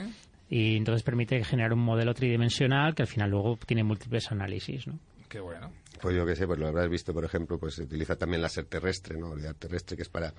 Y 0.51 0.77
entonces 0.77 1.05
permite 1.05 1.45
generar 1.45 1.73
un 1.73 1.81
modelo 1.81 2.15
tridimensional 2.15 2.97
que 2.97 3.03
al 3.03 3.09
final 3.09 3.31
luego 3.31 3.59
tiene 3.65 3.85
múltiples 3.85 4.33
análisis. 4.33 4.87
¿no? 4.89 4.99
Qué 5.29 5.39
bueno. 5.39 5.71
Pues 6.01 6.17
yo 6.17 6.27
qué 6.27 6.37
sé, 6.37 6.47
pues 6.47 6.59
lo 6.59 6.69
habrás 6.69 6.89
visto, 6.89 7.13
por 7.13 7.25
ejemplo, 7.25 7.59
pues 7.59 7.75
se 7.75 7.83
utiliza 7.83 8.17
también 8.17 8.43
láser 8.43 8.67
terrestre, 8.67 9.19
¿no? 9.19 9.35
Láser 9.35 9.55
terrestre 9.55 9.97
que 9.97 10.03
es 10.03 10.09
para 10.09 10.33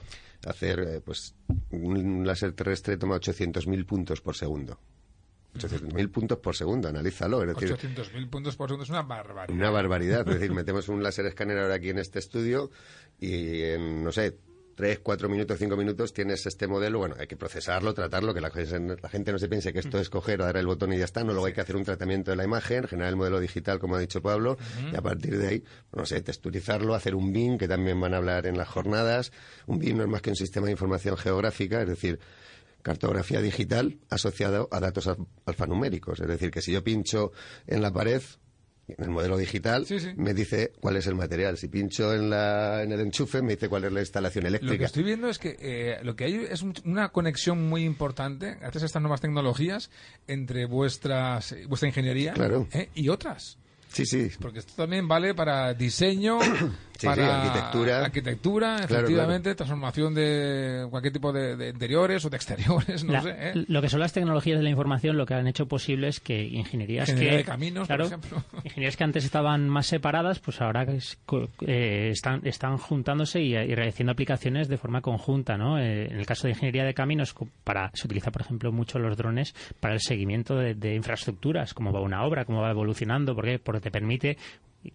hacer, 0.45 0.79
eh, 0.79 1.01
pues, 1.01 1.35
un 1.71 2.25
láser 2.25 2.53
terrestre 2.53 2.97
toma 2.97 3.15
800.000 3.15 3.85
puntos 3.85 4.21
por 4.21 4.35
segundo. 4.35 4.79
800.000 5.55 6.11
puntos 6.11 6.37
por 6.39 6.55
segundo, 6.55 6.89
analízalo. 6.89 7.41
Es 7.43 7.55
decir, 7.55 7.75
800.000 7.75 8.29
puntos 8.29 8.55
por 8.55 8.69
segundo 8.69 8.83
es 8.83 8.89
una 8.89 9.01
barbaridad. 9.01 9.55
una 9.55 9.69
barbaridad. 9.69 10.27
Es 10.27 10.35
decir, 10.35 10.53
metemos 10.53 10.89
un 10.89 11.01
láser 11.01 11.25
escáner 11.25 11.57
ahora 11.57 11.75
aquí 11.75 11.89
en 11.89 11.97
este 11.97 12.19
estudio 12.19 12.69
y 13.19 13.63
en, 13.63 14.03
no 14.03 14.11
sé, 14.11 14.37
3, 14.79 14.99
4 14.99 15.27
minutos, 15.27 15.59
5 15.59 15.75
minutos 15.75 16.13
tienes 16.13 16.45
este 16.45 16.65
modelo. 16.65 16.99
Bueno, 16.99 17.15
hay 17.19 17.27
que 17.27 17.35
procesarlo, 17.35 17.93
tratarlo, 17.93 18.33
que 18.33 18.39
la, 18.39 18.49
la 18.49 19.09
gente 19.09 19.33
no 19.33 19.37
se 19.37 19.49
piense 19.49 19.73
que 19.73 19.79
esto 19.79 19.99
es 19.99 20.09
coger, 20.09 20.39
dar 20.39 20.55
el 20.55 20.65
botón 20.65 20.93
y 20.93 20.97
ya 20.97 21.03
está. 21.03 21.21
No, 21.25 21.33
luego 21.33 21.47
hay 21.47 21.51
que 21.53 21.59
hacer 21.59 21.75
un 21.75 21.83
tratamiento 21.83 22.31
de 22.31 22.37
la 22.37 22.45
imagen, 22.45 22.87
generar 22.87 23.09
el 23.09 23.17
modelo 23.17 23.41
digital, 23.41 23.77
como 23.77 23.97
ha 23.97 23.99
dicho 23.99 24.21
Pablo, 24.21 24.57
y 24.89 24.95
a 24.95 25.01
partir 25.01 25.37
de 25.37 25.47
ahí, 25.49 25.63
no 25.91 26.05
sé, 26.05 26.21
texturizarlo, 26.21 26.95
hacer 26.95 27.13
un 27.13 27.33
BIM, 27.33 27.57
que 27.57 27.67
también 27.67 27.99
van 27.99 28.13
a 28.13 28.17
hablar 28.17 28.45
en 28.47 28.57
las 28.57 28.69
jornadas. 28.69 29.33
Un 29.67 29.79
BIM 29.79 29.97
no 29.97 30.03
es 30.03 30.09
más 30.09 30.21
que 30.21 30.29
un 30.29 30.37
sistema 30.37 30.67
de 30.67 30.71
información 30.71 31.17
geográfica, 31.17 31.81
es 31.81 31.87
decir, 31.89 32.17
cartografía 32.81 33.41
digital 33.41 33.97
asociado 34.09 34.69
a 34.71 34.79
datos 34.79 35.07
al- 35.07 35.17
alfanuméricos. 35.45 36.21
Es 36.21 36.27
decir, 36.29 36.51
que 36.51 36.61
si 36.61 36.71
yo 36.71 36.83
pincho 36.85 37.33
en 37.67 37.81
la 37.81 37.91
pared, 37.91 38.21
en 38.97 39.03
el 39.05 39.09
modelo 39.09 39.37
digital, 39.37 39.85
Sí, 39.85 39.99
sí. 39.99 40.09
me 40.15 40.33
dice 40.33 40.71
cuál 40.79 40.95
es 40.97 41.07
el 41.07 41.15
material. 41.15 41.57
Si 41.57 41.67
pincho 41.67 42.13
en, 42.13 42.29
la, 42.29 42.83
en 42.83 42.91
el 42.91 42.99
enchufe, 43.01 43.41
me 43.41 43.53
dice 43.55 43.69
cuál 43.69 43.85
es 43.85 43.91
la 43.91 43.99
instalación 44.01 44.43
Lo 44.43 44.49
que 44.49 44.57
eléctrica. 44.57 44.85
estoy 44.85 45.03
viendo 45.03 45.29
es 45.29 45.39
que 45.39 45.55
eh, 45.59 45.99
lo 46.03 46.15
que 46.15 46.25
hay 46.25 46.35
es 46.49 46.61
un- 46.61 46.73
una 46.85 47.09
conexión 47.09 47.67
muy 47.69 47.83
importante, 47.83 48.55
gracias 48.59 48.83
a 48.83 48.85
estas 48.87 49.01
nuevas 49.01 49.21
tecnologías, 49.21 49.89
entre 50.27 50.65
vuestras 50.65 51.55
vuestra 51.67 51.87
ingeniería 51.89 52.33
Claro. 52.33 52.67
eh, 52.73 52.89
y 52.95 53.09
otras. 53.09 53.57
Sí, 53.89 54.05
sí. 54.05 54.29
Porque 54.39 54.59
esto 54.59 54.73
también 54.75 55.07
vale 55.07 55.33
para 55.33 55.73
diseño, 55.73 56.39
Sí, 56.99 57.07
para 57.07 57.23
sí, 57.23 57.47
arquitectura. 57.47 58.03
arquitectura, 58.05 58.75
Claro, 58.85 58.93
efectivamente, 59.05 59.55
transformación 59.55 60.13
de 60.13 60.85
cualquier 60.89 61.13
tipo 61.13 61.31
de, 61.31 61.55
de 61.55 61.69
interiores 61.69 62.25
o 62.25 62.29
de 62.29 62.35
exteriores, 62.35 63.05
no 63.05 63.13
La- 63.13 63.21
sé. 63.21 63.29
¿eh? 63.39 63.53
Lo 63.69 63.81
que 63.81 63.87
son 63.87 64.01
las 64.01 64.11
tecnologías 64.11 64.57
de 64.57 64.63
la 64.65 64.69
información 64.69 65.15
lo 65.15 65.25
que 65.25 65.33
han 65.33 65.47
hecho 65.47 65.65
posible 65.65 66.09
es 66.09 66.19
que 66.19 66.43
ingenierías 66.43 67.07
Ingeniería 67.07 67.31
que 67.31 67.37
de 67.37 67.43
caminos, 67.45 67.87
por 67.87 67.95
claro, 67.95 68.05
ejemplo. 68.05 68.43
ingenierías 68.65 68.97
que 68.97 69.03
antes 69.05 69.23
estaban 69.23 69.69
más 69.69 69.87
separadas 69.87 70.39
pues 70.39 70.59
ahora 70.59 70.83
es 70.83 71.17
co- 71.25 71.47
eh, 71.65 72.09
están 72.11 72.41
están 72.45 72.77
juntándose 72.77 73.39
y, 73.41 73.55
y 73.55 73.75
realizando 73.75 74.11
aplicaciones 74.11 74.67
de 74.67 74.77
forma 74.77 74.99
conjunta 74.99 75.57
no 75.57 75.79
Eh, 75.79 76.07
en 76.11 76.19
el 76.19 76.25
caso 76.25 76.47
de 76.47 76.51
ingeniería 76.51 76.83
de 76.83 76.93
caminos 76.93 77.33
para 77.63 77.91
se 77.93 78.07
utiliza 78.07 78.29
por 78.31 78.41
ejemplo 78.41 78.73
mucho 78.73 78.99
los 78.99 79.15
drones 79.15 79.55
para 79.79 79.93
el 79.93 80.01
seguimiento 80.01 80.57
de, 80.57 80.75
de 80.75 80.95
infraestructuras 80.95 81.73
cómo 81.73 81.93
va 81.93 82.01
una 82.01 82.25
obra 82.25 82.43
cómo 82.43 82.59
va 82.61 82.71
evolucionando 82.71 83.33
porque 83.35 83.57
porque 83.57 83.78
te 83.79 83.91
permite 83.91 84.37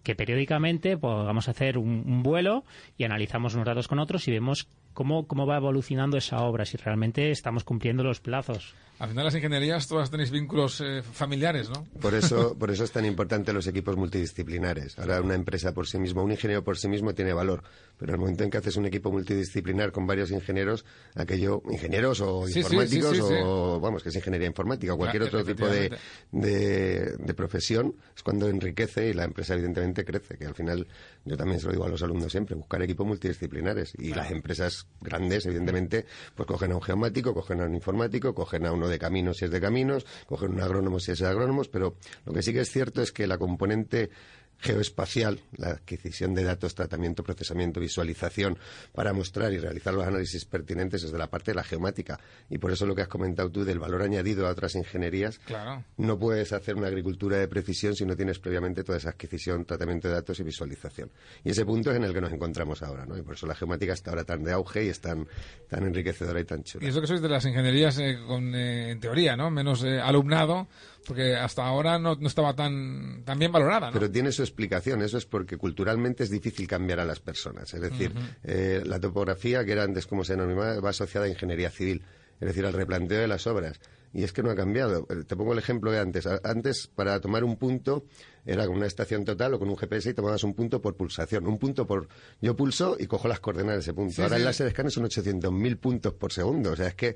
que 0.03 0.15
periódicamente 0.15 0.97
podamos 0.97 1.47
hacer 1.47 1.77
un, 1.77 2.03
un 2.05 2.23
vuelo 2.23 2.63
y 2.97 3.03
analizamos 3.03 3.53
unos 3.55 3.65
datos 3.65 3.87
con 3.87 3.99
otros 3.99 4.27
y 4.27 4.31
vemos 4.31 4.67
cómo, 4.93 5.27
cómo 5.27 5.45
va 5.45 5.57
evolucionando 5.57 6.17
esa 6.17 6.41
obra, 6.41 6.65
si 6.65 6.77
realmente 6.77 7.29
estamos 7.29 7.63
cumpliendo 7.63 8.03
los 8.03 8.19
plazos. 8.19 8.73
Al 8.97 9.09
final 9.09 9.25
las 9.25 9.35
ingenierías 9.35 9.89
todas 9.89 10.09
tenéis 10.09 10.31
vínculos 10.31 10.79
eh, 10.79 11.03
familiares, 11.03 11.69
¿no? 11.69 11.85
Por 11.99 12.13
eso, 12.13 12.55
por 12.59 12.71
eso 12.71 12.85
es 12.85 12.91
tan 12.91 13.03
importante 13.03 13.51
los 13.51 13.67
equipos 13.67 13.97
multidisciplinares. 13.97 14.97
Ahora 14.97 15.21
una 15.21 15.35
empresa 15.35 15.73
por 15.73 15.85
sí 15.85 15.99
misma, 15.99 16.21
un 16.21 16.31
ingeniero 16.31 16.63
por 16.63 16.77
sí 16.77 16.87
mismo 16.87 17.13
tiene 17.13 17.33
valor, 17.33 17.61
pero 17.97 18.11
en 18.11 18.15
el 18.15 18.19
momento 18.21 18.45
en 18.45 18.49
que 18.49 18.57
haces 18.57 18.77
un 18.77 18.85
equipo 18.85 19.11
multidisciplinar 19.11 19.91
con 19.91 20.07
varios 20.07 20.31
ingenieros, 20.31 20.85
aquello, 21.13 21.61
ingenieros 21.69 22.21
o 22.21 22.47
Sí, 22.47 22.59
informáticos 22.59 23.09
sí, 23.17 23.21
sí, 23.21 23.27
sí. 23.27 23.33
o, 23.43 23.81
vamos, 23.81 24.01
que 24.01 24.09
es 24.09 24.15
ingeniería 24.15 24.47
informática 24.47 24.93
o 24.93 24.97
cualquier 24.97 25.23
Claro, 25.23 25.39
otro 25.39 25.53
tipo 25.53 25.67
de, 25.67 25.91
de, 26.31 27.17
de 27.17 27.33
profesión, 27.33 27.95
es 28.15 28.23
cuando 28.23 28.47
enriquece 28.47 29.09
y 29.09 29.13
la 29.13 29.25
empresa 29.25 29.55
evidentemente 29.55 29.74
crece, 30.05 30.37
que 30.37 30.45
al 30.45 30.55
final, 30.55 30.87
yo 31.23 31.37
también 31.37 31.59
se 31.59 31.67
lo 31.67 31.71
digo 31.73 31.85
a 31.85 31.89
los 31.89 32.01
alumnos 32.03 32.31
siempre, 32.31 32.55
buscar 32.55 32.81
equipos 32.81 33.05
multidisciplinares. 33.05 33.93
Y 33.97 34.13
las 34.13 34.31
empresas 34.31 34.87
grandes, 35.01 35.45
evidentemente, 35.45 36.05
pues 36.35 36.47
cogen 36.47 36.71
a 36.71 36.75
un 36.75 36.81
geomático, 36.81 37.33
cogen 37.33 37.61
a 37.61 37.65
un 37.65 37.75
informático, 37.75 38.33
cogen 38.33 38.65
a 38.65 38.71
uno 38.71 38.87
de 38.87 38.99
caminos 38.99 39.37
si 39.37 39.45
es 39.45 39.51
de 39.51 39.61
caminos, 39.61 40.05
cogen 40.25 40.51
un 40.51 40.61
agrónomo 40.61 40.99
si 40.99 41.11
es 41.11 41.19
de 41.19 41.27
agrónomos, 41.27 41.67
pero 41.67 41.95
lo 42.25 42.33
que 42.33 42.41
sí 42.41 42.53
que 42.53 42.61
es 42.61 42.71
cierto 42.71 43.01
es 43.01 43.11
que 43.11 43.27
la 43.27 43.37
componente 43.37 44.09
geoespacial, 44.59 45.39
la 45.57 45.69
adquisición 45.69 46.33
de 46.33 46.43
datos, 46.43 46.75
tratamiento, 46.75 47.23
procesamiento, 47.23 47.79
visualización, 47.79 48.57
para 48.93 49.13
mostrar 49.13 49.53
y 49.53 49.57
realizar 49.59 49.93
los 49.93 50.05
análisis 50.05 50.45
pertinentes 50.45 51.03
es 51.03 51.11
de 51.11 51.17
la 51.17 51.27
parte 51.27 51.51
de 51.51 51.55
la 51.55 51.63
geomática. 51.63 52.19
Y 52.49 52.57
por 52.57 52.71
eso 52.71 52.85
lo 52.85 52.95
que 52.95 53.01
has 53.03 53.07
comentado 53.07 53.51
tú 53.51 53.63
del 53.63 53.79
valor 53.79 54.01
añadido 54.01 54.47
a 54.47 54.51
otras 54.51 54.75
ingenierías, 54.75 55.39
Claro. 55.39 55.83
no 55.97 56.17
puedes 56.17 56.51
hacer 56.53 56.75
una 56.75 56.87
agricultura 56.87 57.37
de 57.37 57.47
precisión 57.47 57.95
si 57.95 58.05
no 58.05 58.15
tienes 58.15 58.39
previamente 58.39 58.83
toda 58.83 58.97
esa 58.97 59.09
adquisición, 59.09 59.65
tratamiento 59.65 60.07
de 60.07 60.15
datos 60.15 60.39
y 60.39 60.43
visualización. 60.43 61.11
Y 61.43 61.51
ese 61.51 61.65
punto 61.65 61.91
es 61.91 61.97
en 61.97 62.03
el 62.03 62.13
que 62.13 62.21
nos 62.21 62.31
encontramos 62.31 62.81
ahora, 62.83 63.05
¿no? 63.05 63.17
Y 63.17 63.21
por 63.21 63.35
eso 63.35 63.47
la 63.47 63.55
geomática 63.55 63.93
está 63.93 64.11
ahora 64.11 64.23
tan 64.23 64.43
de 64.43 64.51
auge 64.51 64.85
y 64.85 64.89
es 64.89 64.99
tan, 65.01 65.27
tan 65.69 65.83
enriquecedora 65.85 66.39
y 66.39 66.45
tan 66.45 66.63
chula. 66.63 66.85
Y 66.85 66.89
eso 66.89 67.01
que 67.01 67.07
sois 67.07 67.21
de 67.21 67.29
las 67.29 67.45
ingenierías 67.45 67.97
eh, 67.99 68.17
con, 68.25 68.53
eh, 68.55 68.91
en 68.91 68.99
teoría, 68.99 69.35
¿no? 69.35 69.49
Menos 69.51 69.83
eh, 69.83 69.99
alumnado, 69.99 70.67
porque 71.05 71.35
hasta 71.35 71.65
ahora 71.65 71.97
no, 71.97 72.15
no 72.15 72.27
estaba 72.27 72.55
tan, 72.55 73.23
tan 73.23 73.39
bien 73.39 73.51
valorada, 73.51 73.87
¿no? 73.87 73.93
Pero 73.93 74.11
tiene 74.11 74.31
su 74.31 74.41
explicación. 74.41 75.01
Eso 75.01 75.17
es 75.17 75.25
porque 75.25 75.57
culturalmente 75.57 76.23
es 76.23 76.29
difícil 76.29 76.67
cambiar 76.67 76.99
a 76.99 77.05
las 77.05 77.19
personas. 77.19 77.73
Es 77.73 77.81
decir, 77.81 78.11
eh, 78.43 78.81
la 78.85 78.99
topografía, 78.99 79.63
que 79.63 79.71
era 79.71 79.83
antes 79.83 80.07
como 80.07 80.23
se 80.23 80.33
denominaba, 80.33 80.79
va 80.79 80.89
asociada 80.89 81.25
a 81.27 81.29
ingeniería 81.29 81.69
civil. 81.69 82.03
Es 82.39 82.47
decir, 82.47 82.65
al 82.65 82.73
replanteo 82.73 83.21
de 83.21 83.27
las 83.27 83.47
obras. 83.47 83.79
Y 84.13 84.23
es 84.23 84.31
que 84.31 84.41
no 84.43 84.49
ha 84.49 84.55
cambiado. 84.55 85.05
Eh, 85.09 85.23
Te 85.27 85.35
pongo 85.35 85.53
el 85.53 85.59
ejemplo 85.59 85.91
de 85.91 85.99
antes. 85.99 86.25
Antes, 86.43 86.87
para 86.87 87.19
tomar 87.19 87.43
un 87.43 87.57
punto, 87.57 88.05
era 88.45 88.65
con 88.65 88.77
una 88.77 88.85
estación 88.87 89.25
total 89.25 89.53
o 89.53 89.59
con 89.59 89.69
un 89.69 89.75
GPS 89.77 90.09
y 90.09 90.13
tomabas 90.13 90.43
un 90.43 90.53
punto 90.53 90.81
por 90.81 90.95
pulsación. 90.95 91.45
Un 91.47 91.57
punto 91.57 91.85
por... 91.85 92.07
Yo 92.41 92.55
pulso 92.55 92.95
y 92.99 93.07
cojo 93.07 93.27
las 93.27 93.39
coordenadas 93.41 93.77
de 93.77 93.81
ese 93.91 93.93
punto. 93.93 94.13
Sí, 94.15 94.21
Ahora 94.21 94.35
sí. 94.35 94.41
el 94.41 94.45
láser 94.45 94.67
escáner 94.67 94.91
son 94.91 95.03
800.000 95.05 95.77
puntos 95.77 96.13
por 96.13 96.31
segundo. 96.31 96.71
O 96.71 96.75
sea, 96.75 96.87
es 96.87 96.95
que 96.95 97.15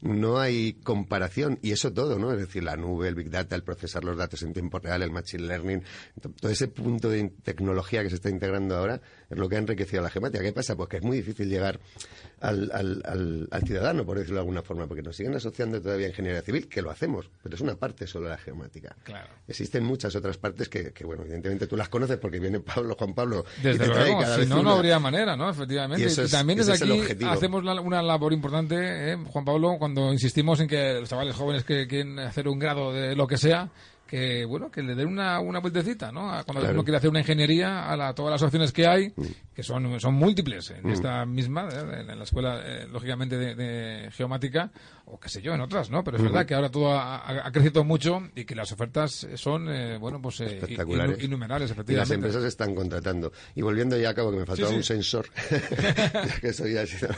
no 0.00 0.38
hay 0.38 0.74
comparación 0.84 1.58
y 1.62 1.72
eso 1.72 1.92
todo, 1.92 2.18
¿no? 2.18 2.32
Es 2.32 2.38
decir, 2.38 2.62
la 2.62 2.76
nube, 2.76 3.08
el 3.08 3.14
big 3.14 3.30
data, 3.30 3.56
el 3.56 3.64
procesar 3.64 4.04
los 4.04 4.16
datos 4.16 4.42
en 4.42 4.52
tiempo 4.52 4.78
real, 4.78 5.02
el 5.02 5.10
machine 5.10 5.46
learning, 5.46 5.82
to- 6.20 6.30
todo 6.40 6.50
ese 6.50 6.68
punto 6.68 7.08
de 7.10 7.30
tecnología 7.42 8.02
que 8.02 8.10
se 8.10 8.16
está 8.16 8.30
integrando 8.30 8.76
ahora 8.76 9.00
es 9.30 9.36
lo 9.38 9.48
que 9.48 9.56
ha 9.56 9.58
enriquecido 9.58 10.02
la 10.02 10.10
geomática. 10.10 10.42
¿Qué 10.42 10.52
pasa? 10.52 10.76
Pues 10.76 10.88
que 10.88 10.96
es 10.98 11.02
muy 11.02 11.18
difícil 11.18 11.48
llegar 11.48 11.78
al, 12.40 12.70
al- 12.72 13.02
al- 13.04 13.48
al 13.50 13.62
ciudadano, 13.62 14.04
por 14.06 14.16
decirlo 14.18 14.36
de 14.36 14.40
alguna 14.40 14.62
forma, 14.62 14.86
porque 14.86 15.02
nos 15.02 15.16
siguen 15.16 15.34
asociando 15.34 15.80
todavía 15.82 16.06
a 16.06 16.10
ingeniería 16.10 16.42
civil, 16.42 16.68
que 16.68 16.80
lo 16.82 16.90
hacemos, 16.90 17.28
pero 17.42 17.54
es 17.54 17.60
una 17.60 17.74
parte 17.74 18.06
solo 18.06 18.26
de 18.26 18.32
la 18.32 18.38
geomática. 18.38 18.96
Claro. 19.04 19.28
Existen 19.46 19.84
muchas 19.84 20.14
otras 20.16 20.36
partes 20.38 20.68
que, 20.68 20.92
que, 20.92 21.04
bueno, 21.04 21.22
evidentemente 21.22 21.66
tú 21.66 21.76
las 21.76 21.88
conoces 21.88 22.16
porque 22.18 22.38
viene 22.40 22.60
Pablo, 22.60 22.94
Juan 22.98 23.14
Pablo, 23.14 23.44
y 23.58 23.62
te 23.62 23.68
Desde 23.70 23.84
trae 23.86 24.04
luego, 24.06 24.20
cada 24.20 24.34
si 24.34 24.40
vez 24.40 24.48
no, 24.48 24.62
no 24.62 24.70
habría 24.70 24.98
manera, 24.98 25.36
¿no? 25.36 25.50
Efectivamente. 25.50 26.02
Y 26.02 26.06
eso 26.06 26.22
es- 26.22 26.30
también 26.30 26.58
desde 26.58 26.72
aquí 26.74 27.24
hacemos 27.24 27.64
la- 27.64 27.80
una 27.80 28.02
labor 28.02 28.32
importante, 28.32 29.12
¿eh? 29.12 29.16
Juan 29.26 29.44
Pablo, 29.44 29.76
cuando 29.78 30.12
insistimos 30.12 30.60
en 30.60 30.68
que 30.68 30.94
los 31.00 31.08
chavales 31.08 31.34
jóvenes 31.34 31.64
que 31.64 31.86
quieren 31.86 32.18
hacer 32.20 32.48
un 32.48 32.58
grado 32.58 32.92
de 32.92 33.14
lo 33.14 33.26
que 33.26 33.36
sea, 33.36 33.68
que 34.08 34.44
bueno, 34.46 34.70
que 34.70 34.82
le 34.82 34.94
den 34.94 35.06
una, 35.08 35.38
una 35.38 35.60
vueltecita, 35.60 36.10
¿no? 36.10 36.32
A 36.32 36.42
Cuando 36.42 36.60
Claro. 36.62 36.74
uno 36.74 36.82
quiere 36.84 36.96
hacer 36.96 37.10
una 37.10 37.20
ingeniería, 37.20 37.88
a 37.88 37.96
la- 37.96 38.14
todas 38.14 38.32
las 38.32 38.42
opciones 38.42 38.72
que 38.72 38.86
hay, 38.86 39.12
Mm. 39.14 39.22
que 39.54 39.62
son, 39.62 40.00
son 40.00 40.14
múltiples 40.14 40.70
en 40.70 40.88
esta 40.90 41.26
misma, 41.26 41.68
¿eh? 41.70 42.04
en 42.08 42.18
la 42.18 42.24
escuela, 42.24 42.60
eh, 42.64 42.86
lógicamente, 42.90 43.36
de, 43.36 43.54
de 43.54 44.10
geomática, 44.10 44.70
o 45.04 45.20
qué 45.20 45.28
sé 45.28 45.42
yo, 45.42 45.52
en 45.54 45.60
otras, 45.60 45.90
¿no? 45.90 46.02
Pero 46.02 46.16
es 46.16 46.22
verdad 46.22 46.46
que 46.46 46.54
ahora 46.54 46.70
todo 46.70 46.92
ha, 46.98 47.50
crecido 47.52 47.84
mucho 47.84 48.22
y 48.34 48.44
que 48.44 48.54
las 48.54 48.72
ofertas 48.72 49.26
son, 49.34 49.68
eh, 49.68 49.98
bueno, 49.98 50.20
pues 50.22 50.40
eh, 50.40 50.46
Espectaculares. 50.58 51.22
innumerables, 51.22 51.68
Y 51.68 51.72
las 51.72 51.78
efectivamente. 51.78 52.14
empresas 52.14 52.44
están 52.44 52.74
contratando. 52.74 53.30
Y 53.54 53.60
volviendo 53.62 53.96
ya 53.98 54.10
a 54.10 54.14
cabo, 54.14 54.30
que 54.32 54.38
me 54.38 54.46
faltaba 54.46 54.68
Sí, 54.68 54.74
sí. 54.74 54.78
un 54.78 54.84
sensor. 54.84 55.28
Que 56.40 56.48
eso 56.48 56.66
ya 56.66 56.82
ha 56.82 56.86
sido- 56.86 57.08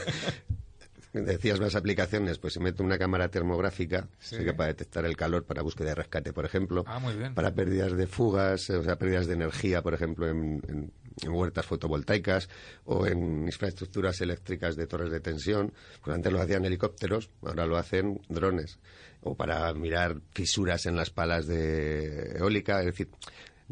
Decías 1.13 1.59
más 1.59 1.75
aplicaciones, 1.75 2.37
pues 2.37 2.53
si 2.53 2.59
meto 2.61 2.83
una 2.83 2.97
cámara 2.97 3.27
termográfica, 3.29 4.07
Sí. 4.19 4.37
para 4.55 4.67
detectar 4.67 5.03
el 5.05 5.17
calor, 5.17 5.43
para 5.43 5.61
búsqueda 5.61 5.89
de 5.89 5.95
rescate, 5.95 6.31
por 6.31 6.45
ejemplo. 6.45 6.85
Ah, 6.87 6.99
muy 6.99 7.15
bien. 7.15 7.33
Para 7.35 7.53
pérdidas 7.53 7.91
de 7.97 8.07
fugas, 8.07 8.69
o 8.69 8.81
sea, 8.83 8.95
pérdidas 8.97 9.27
de 9.27 9.33
energía, 9.33 9.81
por 9.81 9.93
ejemplo, 9.93 10.27
en, 10.29 10.61
en- 10.69 10.91
en 11.21 11.29
huertas 11.31 11.65
fotovoltaicas 11.65 12.47
o 12.85 13.05
en 13.05 13.43
infraestructuras 13.45 14.21
eléctricas 14.21 14.77
de 14.77 14.87
torres 14.87 15.11
de 15.11 15.19
tensión. 15.19 15.73
Pues 16.01 16.15
antes 16.15 16.31
lo 16.31 16.39
hacían 16.41 16.63
helicópteros, 16.63 17.29
ahora 17.41 17.65
lo 17.65 17.75
hacen 17.77 18.21
drones. 18.29 18.79
O 19.21 19.35
para 19.35 19.73
mirar 19.73 20.21
fisuras 20.31 20.85
en 20.85 20.95
las 20.95 21.09
palas 21.09 21.45
de 21.45 22.37
eólica, 22.37 22.79
es 22.79 22.85
decir, 22.85 23.09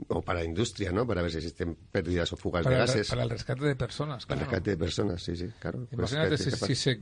o 0.09 0.21
para 0.21 0.39
la 0.39 0.45
industria, 0.45 0.91
¿no? 0.91 1.07
Para 1.07 1.21
ver 1.21 1.31
si 1.31 1.37
existen 1.37 1.75
pérdidas 1.91 2.31
o 2.33 2.37
fugas 2.37 2.63
Para, 2.65 2.75
de 2.75 2.81
el- 2.81 2.87
gases. 2.87 3.07
para 3.09 3.23
el 3.23 3.29
rescate 3.29 3.63
de 3.65 3.75
personas, 3.77 4.25
Para 4.25 4.39
claro. 4.41 4.41
el 4.41 4.55
rescate 4.55 4.69
de 4.71 4.77
personas, 4.77 5.23
sí, 5.23 5.35
sí, 5.37 5.47
claro. 5.59 5.79
Pues, 5.89 5.93
Imagínate 6.11 6.37
si 6.37 6.75
se 6.75 6.99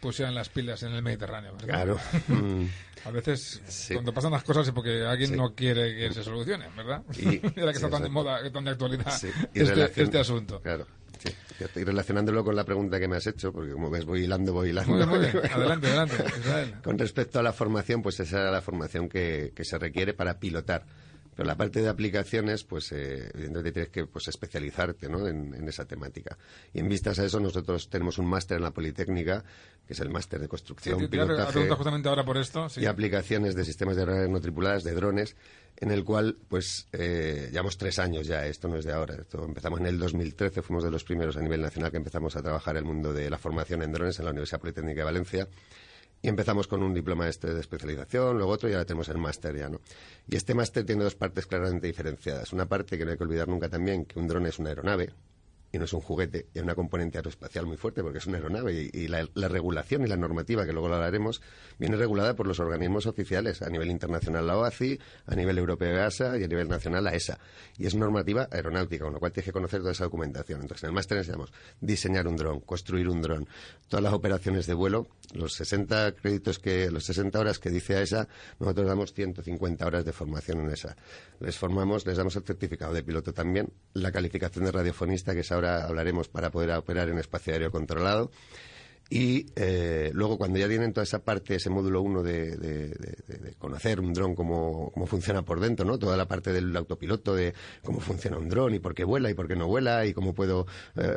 pusieran 0.00 0.34
las 0.34 0.48
pilas 0.48 0.82
en 0.82 0.92
el 0.92 1.02
Mediterráneo. 1.02 1.52
¿verdad? 1.52 1.66
Claro. 1.68 1.98
Mm. 2.28 2.66
A 3.06 3.10
veces, 3.10 3.62
Sí. 3.66 3.94
cuando 3.94 4.12
pasan 4.12 4.32
las 4.32 4.42
cosas 4.44 4.66
es 4.66 4.74
porque 4.74 5.04
alguien 5.06 5.30
Sí. 5.30 5.36
no 5.36 5.54
quiere 5.54 5.96
que 5.96 6.12
se 6.12 6.22
solucionen, 6.22 6.68
¿verdad? 6.76 7.02
Y- 7.16 7.40
Ahora 7.60 7.72
que 7.72 7.78
sí, 7.78 7.84
está 7.84 7.88
tan 7.90 8.02
de 8.02 8.08
moda, 8.10 8.50
tan 8.52 8.62
de 8.64 8.70
actualidad 8.72 9.10
y 9.54 9.60
este, 9.60 9.74
relacion- 9.74 10.02
este 10.04 10.18
asunto. 10.18 10.60
Claro. 10.60 10.86
Y 11.76 11.84
relacionándolo 11.84 12.42
con 12.44 12.56
la 12.56 12.64
pregunta 12.64 12.98
que 13.00 13.06
me 13.08 13.16
has 13.16 13.26
hecho, 13.26 13.52
porque 13.52 13.72
como 13.72 13.90
ves 13.90 14.04
voy 14.06 14.24
hilando, 14.24 14.52
voy 14.54 14.70
hilando. 14.70 14.90
Muy 14.92 14.98
bien, 14.98 15.08
muy 15.10 15.18
bien. 15.40 15.40
Adelante, 15.52 15.86
adelante, 15.88 16.14
Israel. 16.38 16.74
Con 16.82 16.98
respecto 16.98 17.38
a 17.38 17.42
la 17.42 17.52
formación, 17.52 18.00
pues 18.02 18.20
esa 18.20 18.40
era 18.40 18.50
la 18.50 18.62
formación 18.62 19.08
que, 19.08 19.52
que 19.54 19.64
se 19.64 19.78
requiere 19.78 20.12
para 20.14 20.38
pilotar. 20.38 20.84
Pero 21.40 21.48
la 21.48 21.56
parte 21.56 21.80
de 21.80 21.88
aplicaciones, 21.88 22.64
pues 22.64 22.92
eh, 22.92 23.30
evidentemente 23.32 23.72
tienes 23.72 23.88
que 23.90 24.04
pues, 24.04 24.28
especializarte 24.28 25.08
¿no? 25.08 25.26
en, 25.26 25.54
en 25.54 25.66
esa 25.70 25.86
temática. 25.86 26.36
Y 26.74 26.80
en 26.80 26.88
vistas 26.90 27.18
a 27.18 27.24
eso, 27.24 27.40
nosotros 27.40 27.88
tenemos 27.88 28.18
un 28.18 28.26
máster 28.26 28.58
en 28.58 28.62
la 28.62 28.72
Politécnica, 28.72 29.42
que 29.86 29.94
es 29.94 30.00
el 30.00 30.10
máster 30.10 30.38
de 30.38 30.44
Sí, 30.44 30.50
construcción, 30.50 30.98
te 30.98 31.06
a 31.06 31.08
pilotaje 31.08 31.66
justamente 31.66 32.10
ahora 32.10 32.26
por 32.26 32.36
esto. 32.36 32.68
Sí. 32.68 32.82
y 32.82 32.84
aplicaciones 32.84 33.54
de 33.54 33.64
sistemas 33.64 33.96
de 33.96 34.02
aeronaves 34.02 34.28
no 34.28 34.38
tripuladas, 34.38 34.84
de 34.84 34.92
drones, 34.92 35.34
en 35.78 35.90
el 35.92 36.04
cual, 36.04 36.36
pues, 36.46 36.88
eh, 36.92 37.48
llevamos 37.50 37.78
tres 37.78 37.98
años 37.98 38.26
ya, 38.26 38.44
esto 38.44 38.68
no 38.68 38.76
es 38.76 38.84
de 38.84 38.92
ahora, 38.92 39.14
esto 39.14 39.42
empezamos 39.42 39.80
en 39.80 39.86
el 39.86 39.98
2013, 39.98 40.60
fuimos 40.60 40.84
de 40.84 40.90
los 40.90 41.04
primeros 41.04 41.38
a 41.38 41.40
nivel 41.40 41.62
nacional 41.62 41.90
que 41.90 41.96
empezamos 41.96 42.36
a 42.36 42.42
trabajar 42.42 42.76
el 42.76 42.84
mundo 42.84 43.14
de 43.14 43.30
la 43.30 43.38
formación 43.38 43.82
en 43.82 43.92
drones 43.92 44.18
en 44.18 44.26
la 44.26 44.32
Universidad 44.32 44.60
Politécnica 44.60 45.00
de 45.00 45.04
Valencia. 45.04 45.48
Y 46.22 46.28
empezamos 46.28 46.68
con 46.68 46.82
un 46.82 46.92
diploma 46.92 47.28
este 47.28 47.52
de 47.54 47.60
especialización, 47.60 48.36
luego 48.36 48.52
otro 48.52 48.68
y 48.68 48.72
ahora 48.72 48.84
tenemos 48.84 49.08
el 49.08 49.18
máster 49.18 49.56
ya, 49.56 49.68
¿no? 49.68 49.80
Y 50.28 50.36
este 50.36 50.54
máster 50.54 50.84
tiene 50.84 51.02
dos 51.02 51.14
partes 51.14 51.46
claramente 51.46 51.86
diferenciadas. 51.86 52.52
Una 52.52 52.66
parte 52.66 52.98
que 52.98 53.04
no 53.04 53.12
hay 53.12 53.16
que 53.16 53.24
olvidar 53.24 53.48
nunca 53.48 53.68
también, 53.70 54.04
que 54.04 54.18
un 54.18 54.28
dron 54.28 54.46
es 54.46 54.58
una 54.58 54.68
aeronave, 54.68 55.14
y 55.72 55.78
no 55.78 55.84
es 55.84 55.92
un 55.92 56.00
juguete, 56.00 56.46
hay 56.54 56.62
una 56.62 56.74
componente 56.74 57.18
aeroespacial 57.18 57.66
muy 57.66 57.76
fuerte 57.76 58.02
porque 58.02 58.18
es 58.18 58.26
una 58.26 58.38
aeronave 58.38 58.90
y, 58.92 59.08
la, 59.08 59.28
la 59.34 59.48
regulación 59.48 60.04
y 60.04 60.08
la 60.08 60.16
normativa, 60.16 60.66
que 60.66 60.72
luego 60.72 60.88
lo 60.88 60.96
hablaremos, 60.96 61.40
viene 61.78 61.96
regulada 61.96 62.34
por 62.34 62.46
los 62.46 62.58
organismos 62.58 63.06
oficiales, 63.06 63.62
a 63.62 63.70
nivel 63.70 63.90
internacional 63.90 64.46
la 64.46 64.58
OACI, 64.58 64.98
a 65.26 65.34
nivel 65.34 65.58
europeo 65.58 65.96
EASA 65.96 66.38
y 66.38 66.44
a 66.44 66.48
nivel 66.48 66.68
nacional 66.68 67.04
la 67.04 67.14
ESA. 67.14 67.38
Y 67.78 67.86
es 67.86 67.94
normativa 67.94 68.48
aeronáutica, 68.50 69.04
con 69.04 69.14
lo 69.14 69.20
cual 69.20 69.32
tienes 69.32 69.46
que 69.46 69.52
conocer 69.52 69.80
toda 69.80 69.92
esa 69.92 70.04
documentación. 70.04 70.62
Entonces, 70.62 70.84
en 70.84 70.88
el 70.88 70.94
máster 70.94 71.18
enseñamos 71.18 71.52
diseñar 71.80 72.26
un 72.26 72.36
dron, 72.36 72.60
construir 72.60 73.08
un 73.08 73.22
dron, 73.22 73.48
todas 73.88 74.02
las 74.02 74.12
operaciones 74.12 74.66
de 74.66 74.74
vuelo, 74.74 75.06
los 75.34 75.54
60 75.54 76.12
créditos 76.12 76.58
que, 76.58 76.90
los 76.90 77.04
60 77.04 77.38
horas 77.38 77.58
que 77.58 77.70
dice 77.70 78.00
ESA, 78.02 78.28
nosotros 78.58 78.86
damos 78.86 79.12
150 79.12 79.86
horas 79.86 80.04
de 80.04 80.12
formación 80.12 80.60
en 80.60 80.70
ESA. 80.70 80.96
Les 81.38 81.56
formamos, 81.56 82.06
les 82.06 82.16
damos 82.16 82.34
el 82.36 82.42
certificado 82.42 82.92
de 82.92 83.02
piloto 83.02 83.32
también, 83.32 83.72
la 83.94 84.10
calificación 84.10 84.64
de 84.64 84.72
radiofonista, 84.72 85.34
que 85.34 85.40
es 85.40 85.52
ahora 85.52 85.59
hablaremos 85.64 86.28
para 86.28 86.50
poder 86.50 86.70
operar 86.72 87.08
en 87.08 87.18
espacio 87.18 87.52
aéreo 87.52 87.70
controlado. 87.70 88.30
Y 89.12 89.46
eh, 89.56 90.12
luego, 90.14 90.38
cuando 90.38 90.60
ya 90.60 90.68
tienen 90.68 90.92
toda 90.92 91.02
esa 91.02 91.24
parte, 91.24 91.56
ese 91.56 91.68
módulo 91.68 92.00
1 92.00 92.22
de, 92.22 93.54
conocer 93.58 93.98
un 93.98 94.12
dron, 94.12 94.36
cómo, 94.36 94.92
cómo 94.92 95.06
funciona 95.06 95.42
por 95.42 95.58
dentro, 95.58 95.84
¿no? 95.84 95.98
Toda 95.98 96.16
la 96.16 96.28
parte 96.28 96.52
del 96.52 96.74
autopiloto, 96.76 97.34
de 97.34 97.52
cómo 97.82 97.98
funciona 97.98 98.38
un 98.38 98.48
dron 98.48 98.72
y 98.72 98.78
por 98.78 98.94
qué 98.94 99.02
vuela 99.02 99.28
y 99.28 99.34
por 99.34 99.48
qué 99.48 99.56
no 99.56 99.66
vuela 99.66 100.06
y 100.06 100.14
cómo 100.14 100.32
puedo 100.32 100.66
eh, 100.94 101.08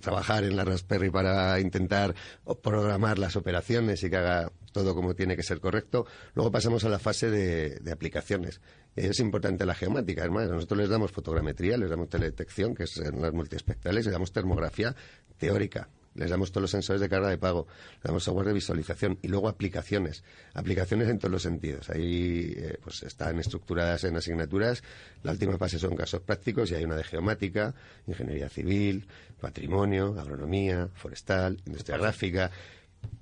trabajar 0.00 0.42
en 0.42 0.56
la 0.56 0.64
Raspberry 0.64 1.10
para 1.10 1.60
intentar 1.60 2.16
programar 2.62 3.20
las 3.20 3.36
operaciones 3.36 4.02
y 4.02 4.10
que 4.10 4.16
haga 4.16 4.50
todo 4.72 4.94
como 4.96 5.14
tiene 5.14 5.36
que 5.36 5.44
ser 5.44 5.60
correcto. 5.60 6.06
Luego 6.34 6.50
pasamos 6.50 6.84
a 6.84 6.88
la 6.88 6.98
fase 6.98 7.30
de, 7.30 7.92
aplicaciones. 7.92 8.60
Es 8.96 9.20
importante 9.20 9.64
la 9.64 9.74
geomática. 9.74 10.22
Además, 10.22 10.48
nosotros 10.48 10.80
les 10.80 10.88
damos 10.88 11.12
fotogrametría, 11.12 11.76
les 11.76 11.90
damos 11.90 12.08
teledetección, 12.08 12.74
que 12.74 12.84
es 12.84 12.96
en 12.98 13.22
las 13.22 13.32
multiespectrales, 13.32 14.04
les 14.04 14.12
damos 14.12 14.32
termografía 14.32 14.94
teórica. 15.38 15.88
Les 16.14 16.28
damos 16.28 16.50
todos 16.50 16.62
los 16.62 16.70
sensores 16.70 17.00
de 17.00 17.08
carga 17.08 17.28
de 17.28 17.38
pago, 17.38 17.66
les 17.94 18.02
damos 18.02 18.24
software 18.24 18.48
de 18.48 18.52
visualización 18.52 19.18
y 19.22 19.28
luego 19.28 19.48
aplicaciones. 19.48 20.24
Aplicaciones 20.54 21.08
en 21.08 21.18
todos 21.18 21.30
los 21.30 21.42
sentidos. 21.42 21.88
Ahí 21.90 22.52
eh, 22.56 22.78
pues 22.82 23.02
están 23.04 23.38
estructuradas 23.38 24.04
en 24.04 24.16
asignaturas. 24.16 24.82
La 25.22 25.32
última 25.32 25.56
fase 25.56 25.78
son 25.78 25.94
casos 25.94 26.20
prácticos 26.22 26.70
y 26.70 26.74
hay 26.74 26.84
una 26.84 26.96
de 26.96 27.04
geomática, 27.04 27.74
ingeniería 28.06 28.48
civil, 28.48 29.06
patrimonio, 29.40 30.16
agronomía, 30.18 30.88
forestal, 30.94 31.58
industria 31.64 31.98
gráfica. 31.98 32.50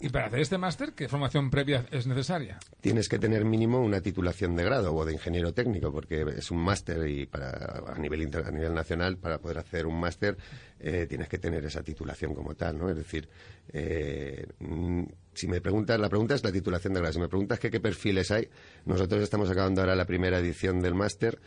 Y 0.00 0.10
para 0.10 0.26
hacer 0.26 0.38
este 0.40 0.58
máster, 0.58 0.92
¿qué 0.92 1.08
formación 1.08 1.50
previa 1.50 1.84
es 1.90 2.06
necesaria? 2.06 2.58
Tienes 2.80 3.08
que 3.08 3.18
tener 3.18 3.44
mínimo 3.44 3.80
una 3.80 4.00
titulación 4.00 4.54
de 4.54 4.62
grado 4.62 4.94
o 4.94 5.04
de 5.04 5.12
ingeniero 5.12 5.52
técnico, 5.52 5.90
porque 5.90 6.24
es 6.36 6.52
un 6.52 6.58
máster 6.58 7.08
y 7.08 7.26
para 7.26 7.82
a 7.86 7.98
nivel 7.98 8.22
inter- 8.22 8.44
a 8.46 8.50
nivel 8.52 8.72
nacional 8.74 9.16
para 9.18 9.38
poder 9.38 9.58
hacer 9.58 9.86
un 9.86 9.98
máster 9.98 10.36
eh, 10.78 11.06
tienes 11.08 11.28
que 11.28 11.38
tener 11.38 11.64
esa 11.64 11.82
titulación 11.82 12.32
como 12.32 12.54
tal, 12.54 12.78
¿no? 12.78 12.88
Es 12.88 12.96
decir, 12.96 13.28
eh, 13.72 14.46
si 15.34 15.48
me 15.48 15.60
preguntas, 15.60 15.98
la 15.98 16.08
pregunta 16.08 16.36
es 16.36 16.44
la 16.44 16.52
titulación 16.52 16.94
de 16.94 17.00
grado. 17.00 17.12
Si 17.14 17.18
me 17.20 17.28
preguntas 17.28 17.58
que 17.58 17.68
qué 17.70 17.80
perfiles 17.80 18.30
hay, 18.30 18.48
nosotros 18.84 19.20
estamos 19.20 19.50
acabando 19.50 19.80
ahora 19.80 19.96
la 19.96 20.04
primera 20.06 20.38
edición 20.38 20.80
del 20.80 20.94
máster 20.94 21.40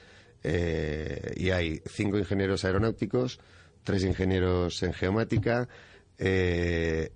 eh, 0.43 1.33
y 1.37 1.51
hay 1.51 1.81
cinco 1.85 2.17
ingenieros 2.17 2.65
aeronáuticos, 2.65 3.39
tres 3.83 4.03
ingenieros 4.03 4.83
en 4.83 4.91
geomática. 4.91 5.69
Eh, 6.17 7.11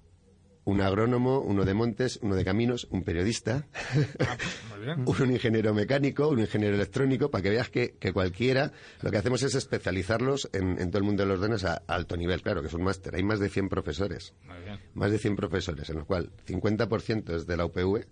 un 0.65 0.81
agrónomo, 0.81 1.39
uno 1.41 1.63
de 1.63 1.73
montes, 1.73 2.19
uno 2.21 2.35
de 2.35 2.43
caminos, 2.43 2.87
un 2.89 3.03
periodista, 3.03 3.67
Muy 4.75 4.85
bien. 4.85 5.03
un 5.05 5.31
ingeniero 5.31 5.73
mecánico, 5.73 6.27
un 6.27 6.39
ingeniero 6.39 6.75
electrónico, 6.75 7.29
para 7.29 7.41
que 7.43 7.49
veas 7.51 7.69
que, 7.69 7.95
que 7.99 8.11
cualquiera, 8.13 8.71
lo 9.01 9.11
que 9.11 9.17
hacemos 9.17 9.43
es 9.43 9.53
especializarlos 9.55 10.49
en, 10.53 10.79
en 10.81 10.89
todo 10.89 10.97
el 10.99 11.03
mundo 11.03 11.23
de 11.23 11.29
los 11.29 11.39
dones 11.39 11.63
a, 11.65 11.75
a 11.87 11.95
alto 11.95 12.17
nivel, 12.17 12.41
claro, 12.41 12.61
que 12.61 12.67
es 12.67 12.73
un 12.73 12.83
máster. 12.83 13.15
Hay 13.15 13.23
más 13.23 13.39
de 13.39 13.49
100 13.49 13.69
profesores, 13.69 14.33
Muy 14.45 14.57
bien. 14.65 14.79
más 14.95 15.11
de 15.11 15.19
100 15.19 15.35
profesores, 15.35 15.89
en 15.89 15.97
los 15.97 16.05
cuales 16.05 16.29
50% 16.47 17.35
es 17.35 17.45
de 17.47 17.57
la 17.57 17.65
UPV, 17.65 18.05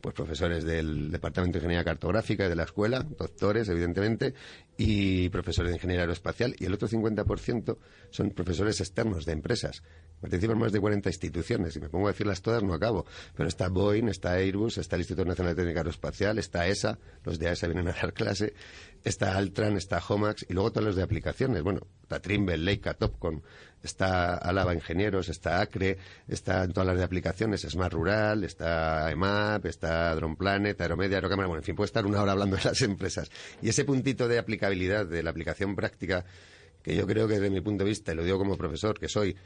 pues 0.00 0.14
profesores 0.16 0.64
del 0.64 1.12
Departamento 1.12 1.52
de 1.52 1.58
Ingeniería 1.60 1.84
Cartográfica 1.84 2.46
y 2.46 2.48
de 2.48 2.56
la 2.56 2.64
escuela, 2.64 3.04
doctores, 3.16 3.68
evidentemente, 3.68 4.34
y 4.76 5.28
profesores 5.28 5.70
de 5.70 5.76
Ingeniería 5.76 6.02
Aeroespacial, 6.02 6.56
y 6.58 6.64
el 6.64 6.74
otro 6.74 6.88
50% 6.88 7.78
son 8.10 8.30
profesores 8.30 8.80
externos 8.80 9.24
de 9.24 9.32
empresas. 9.32 9.84
Participan 10.22 10.56
más 10.56 10.70
de 10.70 10.78
40 10.78 11.08
instituciones, 11.08 11.74
y 11.74 11.80
me 11.80 11.88
pongo 11.88 12.06
a 12.06 12.12
decirlas 12.12 12.42
todas, 12.42 12.62
no 12.62 12.74
acabo. 12.74 13.04
Pero 13.36 13.48
está 13.48 13.68
Boeing, 13.68 14.06
está 14.06 14.34
Airbus, 14.34 14.78
está 14.78 14.94
el 14.94 15.00
Instituto 15.00 15.28
Nacional 15.28 15.56
de 15.56 15.62
Técnica 15.62 15.80
Aeroespacial, 15.80 16.38
está 16.38 16.68
ESA, 16.68 16.96
los 17.24 17.40
de 17.40 17.50
ESA 17.50 17.66
vienen 17.66 17.88
a 17.88 17.92
dar 17.92 18.12
clase, 18.12 18.54
está 19.02 19.36
Altran, 19.36 19.76
está 19.76 20.00
Homax, 20.08 20.46
y 20.48 20.52
luego 20.52 20.70
todos 20.70 20.86
los 20.86 20.96
de 20.96 21.02
aplicaciones. 21.02 21.64
Bueno, 21.64 21.88
está 22.02 22.20
Trimble, 22.20 22.56
Leica, 22.56 22.94
Topcon, 22.94 23.42
está 23.82 24.36
Alaba 24.36 24.74
Ingenieros, 24.74 25.28
está 25.28 25.60
Acre, 25.60 25.98
está 26.28 26.62
en 26.62 26.72
todas 26.72 26.86
las 26.86 26.98
de 26.98 27.02
aplicaciones, 27.02 27.62
Smart 27.62 27.92
Rural, 27.92 28.44
está 28.44 29.10
EMAP, 29.10 29.66
está 29.66 30.14
Drone 30.14 30.36
Planet, 30.36 30.80
Aeromedia, 30.80 31.16
Aerocámara, 31.16 31.48
bueno, 31.48 31.62
en 31.62 31.64
fin, 31.64 31.74
puedo 31.74 31.86
estar 31.86 32.06
una 32.06 32.22
hora 32.22 32.30
hablando 32.30 32.56
de 32.56 32.62
las 32.62 32.80
empresas. 32.82 33.28
Y 33.60 33.70
ese 33.70 33.84
puntito 33.84 34.28
de 34.28 34.38
aplicabilidad, 34.38 35.04
de 35.04 35.20
la 35.24 35.30
aplicación 35.30 35.74
práctica, 35.74 36.24
que 36.80 36.94
yo 36.94 37.08
creo 37.08 37.26
que 37.26 37.34
desde 37.34 37.50
mi 37.50 37.60
punto 37.60 37.82
de 37.82 37.90
vista, 37.90 38.12
y 38.12 38.14
lo 38.14 38.22
digo 38.22 38.38
como 38.38 38.56
profesor 38.56 39.00
que 39.00 39.08
soy, 39.08 39.36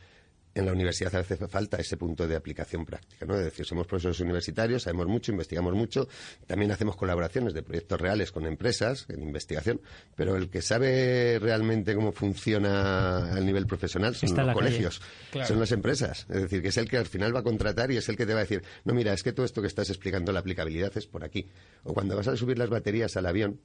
en 0.56 0.64
la 0.66 0.72
universidad 0.72 1.12
veces 1.12 1.38
falta 1.50 1.76
ese 1.76 1.96
punto 1.96 2.26
de 2.26 2.34
aplicación 2.34 2.84
práctica, 2.86 3.26
¿no? 3.26 3.34
Es 3.36 3.44
decir, 3.44 3.66
somos 3.66 3.86
profesores 3.86 4.18
universitarios, 4.20 4.82
sabemos 4.84 5.06
mucho, 5.06 5.30
investigamos 5.30 5.74
mucho, 5.74 6.08
también 6.46 6.72
hacemos 6.72 6.96
colaboraciones 6.96 7.52
de 7.52 7.62
proyectos 7.62 8.00
reales 8.00 8.32
con 8.32 8.46
empresas 8.46 9.04
en 9.10 9.22
investigación, 9.22 9.80
pero 10.14 10.34
el 10.34 10.48
que 10.48 10.62
sabe 10.62 11.38
realmente 11.40 11.94
cómo 11.94 12.10
funciona 12.12 13.32
al 13.34 13.44
nivel 13.44 13.66
profesional 13.66 14.14
son 14.14 14.28
Está 14.30 14.44
los 14.44 14.54
colegios, 14.54 15.00
Claro. 15.30 15.46
son 15.48 15.60
las 15.60 15.72
empresas. 15.72 16.26
Es 16.30 16.42
decir, 16.42 16.62
que 16.62 16.68
es 16.68 16.76
el 16.78 16.88
que 16.88 16.96
al 16.96 17.06
final 17.06 17.34
va 17.36 17.40
a 17.40 17.44
contratar 17.44 17.90
y 17.90 17.98
es 17.98 18.08
el 18.08 18.16
que 18.16 18.24
te 18.24 18.32
va 18.32 18.40
a 18.40 18.42
decir, 18.44 18.62
no, 18.84 18.94
mira, 18.94 19.12
es 19.12 19.22
que 19.22 19.32
todo 19.32 19.44
esto 19.44 19.60
que 19.60 19.68
estás 19.68 19.90
explicando, 19.90 20.32
la 20.32 20.40
aplicabilidad 20.40 20.92
es 20.96 21.06
por 21.06 21.22
aquí. 21.22 21.46
O 21.84 21.92
cuando 21.92 22.16
vas 22.16 22.28
a 22.28 22.36
subir 22.36 22.58
las 22.58 22.70
baterías 22.70 23.16
al 23.16 23.26
avión, 23.26 23.60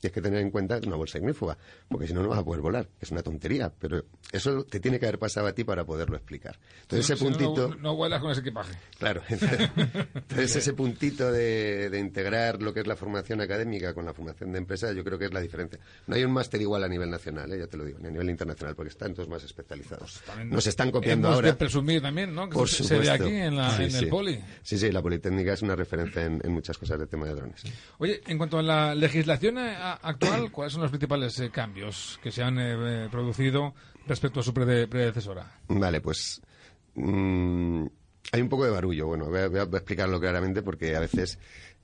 tienes 0.00 0.14
que 0.14 0.20
tener 0.22 0.40
en 0.40 0.50
cuenta 0.50 0.78
una 0.86 0.96
bolsa 0.96 1.18
ignífuga, 1.18 1.56
porque 1.88 2.06
si 2.06 2.12
no, 2.14 2.22
no 2.22 2.28
vas 2.28 2.38
a 2.38 2.44
poder 2.44 2.60
volar. 2.60 2.88
Es 3.00 3.10
una 3.10 3.22
tontería, 3.22 3.72
pero 3.78 4.04
eso 4.32 4.64
te 4.64 4.80
tiene 4.80 4.98
que 4.98 5.06
haber 5.06 5.18
pasado 5.18 5.46
a 5.46 5.52
ti 5.52 5.64
para 5.64 5.84
poderlo 5.84 6.16
explicar. 6.16 6.58
Entonces, 6.82 7.10
ese 7.10 7.16
Si 7.16 7.24
puntito... 7.24 7.68
No, 7.68 7.74
no 7.76 7.96
vuelas 7.96 8.20
con 8.20 8.30
ese 8.30 8.40
equipaje. 8.40 8.74
Claro, 8.98 9.22
entonces 9.28 10.56
ese 10.56 10.72
puntito 10.72 11.30
de, 11.32 11.90
de 11.90 11.98
integrar 11.98 12.62
lo 12.62 12.72
que 12.72 12.80
es 12.80 12.86
la 12.86 12.96
formación 12.96 13.40
académica 13.40 13.94
con 13.94 14.04
la 14.04 14.12
formación 14.14 14.52
de 14.52 14.58
empresa, 14.58 14.92
yo 14.92 15.04
creo 15.04 15.18
que 15.18 15.26
es 15.26 15.32
la 15.32 15.40
diferencia. 15.40 15.78
No 16.06 16.14
hay 16.16 16.24
un 16.24 16.32
máster 16.32 16.60
igual 16.60 16.84
a 16.84 16.88
nivel 16.88 17.10
nacional, 17.10 17.52
¿eh? 17.52 17.58
ya 17.58 17.66
te 17.66 17.76
lo 17.76 17.84
digo, 17.84 17.98
ni 18.00 18.08
a 18.08 18.10
nivel 18.10 18.30
internacional, 18.30 18.74
porque 18.74 18.90
están 18.90 19.14
todos 19.14 19.28
más 19.28 19.42
especializados. 19.44 20.20
También 20.26 20.50
Nos 20.50 20.66
están 20.66 20.90
copiando 20.90 21.28
hemos 21.28 21.36
ahora. 21.36 21.48
de 21.48 21.54
presumir 21.54 22.02
también, 22.02 22.34
¿no? 22.34 22.48
Que 22.48 22.54
Por 22.54 22.68
se, 22.68 22.84
se 22.84 22.98
ve 22.98 23.10
aquí 23.10 23.28
en, 23.32 23.56
la- 23.56 23.76
Sí, 23.76 23.84
en 23.84 23.96
el 23.96 24.08
poli. 24.08 24.40
Sí, 24.62 24.78
sí, 24.78 24.90
la 24.92 25.02
Politécnica 25.02 25.52
es 25.52 25.62
una 25.62 25.76
referencia 25.76 26.24
en, 26.24 26.40
en 26.44 26.52
muchas 26.52 26.78
cosas 26.78 26.98
de 26.98 27.06
tema 27.06 27.26
de 27.26 27.34
drones. 27.34 27.62
Oye, 27.98 28.20
en 28.26 28.38
cuanto 28.38 28.58
a 28.58 28.62
la 28.62 28.94
legislación 28.94 29.58
actual, 29.94 30.50
¿cuáles 30.52 30.72
son 30.72 30.82
los 30.82 30.90
principales 30.90 31.38
eh, 31.40 31.50
cambios 31.50 32.18
que 32.22 32.30
se 32.32 32.42
han 32.42 32.58
eh, 32.58 32.74
eh, 33.04 33.08
producido 33.10 33.74
respecto 34.06 34.40
a 34.40 34.42
su 34.42 34.52
prede- 34.52 34.86
predecesora? 34.88 35.50
Vale, 35.68 36.00
pues 36.00 36.40
mm, 36.94 37.86
hay 38.32 38.40
un 38.42 38.48
poco 38.48 38.64
de 38.64 38.70
barullo. 38.70 39.06
Bueno, 39.06 39.26
voy 39.26 39.38
a, 39.40 39.48
voy 39.48 39.58
a 39.60 39.62
explicarlo 39.64 40.18
claramente 40.20 40.62
porque 40.62 40.94
a 40.96 41.00
veces 41.00 41.38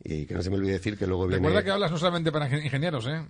Y 0.04 0.26
que 0.26 0.34
no 0.34 0.42
se 0.42 0.50
me 0.50 0.56
olvide 0.56 0.72
decir 0.72 0.98
que 0.98 1.06
luego 1.06 1.28
viene... 1.28 1.36
Recuerda 1.46 1.62
que 1.64 1.70
hablas 1.70 1.90
no 1.92 1.96
solamente 1.98 2.32
para 2.32 2.48
ingen- 2.50 2.64
ingenieros, 2.64 3.06
¿eh? 3.06 3.24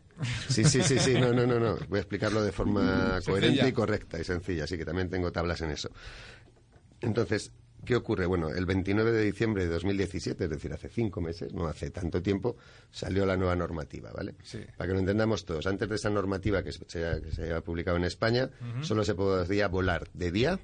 Sí, 0.49 0.65
sí, 0.65 0.83
sí, 0.83 0.99
sí, 0.99 1.15
no, 1.21 1.31
no, 1.33 1.47
no, 1.47 1.59
no. 1.61 1.77
Voy 1.89 1.99
a 1.99 2.01
explicarlo 2.01 2.43
de 2.43 2.51
forma 2.53 3.19
coherente 3.27 3.69
y 3.69 3.73
correcta 3.73 4.19
y 4.19 4.25
sencilla, 4.25 4.65
así 4.65 4.79
que 4.79 4.85
también 4.87 5.11
tengo 5.11 5.31
tablas 5.31 5.61
en 5.61 5.71
eso. 5.71 5.91
Entonces, 7.01 7.53
¿qué 7.85 7.97
ocurre? 7.97 8.27
Bueno, 8.27 8.49
el 8.51 8.65
29 8.67 9.11
de 9.13 9.23
diciembre 9.25 9.65
de 9.65 9.71
2017, 9.73 10.45
es 10.45 10.51
decir, 10.51 10.73
hace 10.73 10.89
cinco 10.89 11.21
meses, 11.21 11.53
no 11.53 11.67
hace 11.67 11.91
tanto 11.91 12.23
tiempo, 12.23 12.57
salió 12.91 13.27
la 13.27 13.37
nueva 13.37 13.57
normativa, 13.57 14.11
¿vale? 14.13 14.35
Sí. 14.43 14.59
Para 14.77 14.89
que 14.89 14.95
lo 14.95 15.01
entendamos 15.01 15.45
todos, 15.45 15.67
antes 15.67 15.89
de 15.89 15.95
esa 15.97 16.11
normativa 16.11 16.63
que 16.63 16.73
se, 16.73 16.85
que 16.87 17.31
se 17.33 17.43
había 17.43 17.61
publicado 17.61 17.97
en 17.97 18.05
España, 18.05 18.51
solo 18.83 19.05
se 19.05 19.15
podía 19.15 19.69
volar 19.69 20.09
de 20.15 20.31
día 20.33 20.59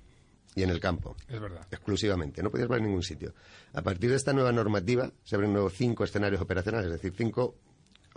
y 0.54 0.62
en 0.62 0.70
el 0.70 0.81
campo 0.81 1.14
Es 1.28 1.40
verdad. 1.40 1.66
exclusivamente, 1.70 2.42
no 2.42 2.50
podías 2.50 2.68
volar 2.68 2.81
en 2.81 2.87
ningún 2.88 3.02
sitio. 3.02 3.35
A 3.74 3.83
partir 3.83 4.11
de 4.11 4.16
esta 4.16 4.33
nueva 4.33 4.50
normativa 4.52 5.12
se 5.24 5.37
abren 5.37 5.52
nuevos 5.52 5.74
cinco 5.74 6.04
escenarios 6.04 6.40
operacionales, 6.40 6.87
es 6.87 6.92
decir, 6.92 7.12
cinco 7.16 7.54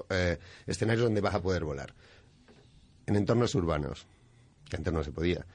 eh, 0.10 0.38
escenarios 0.66 1.06
donde 1.06 1.22
vas 1.22 1.36
a 1.36 1.42
poder 1.42 1.64
volar. 1.64 1.94
En 3.06 3.16
entornos 3.16 3.54
urbanos, 3.56 4.06
que 4.70 4.78
antes 4.78 4.94
no 4.94 5.04
se 5.04 5.12
podía. 5.12 5.46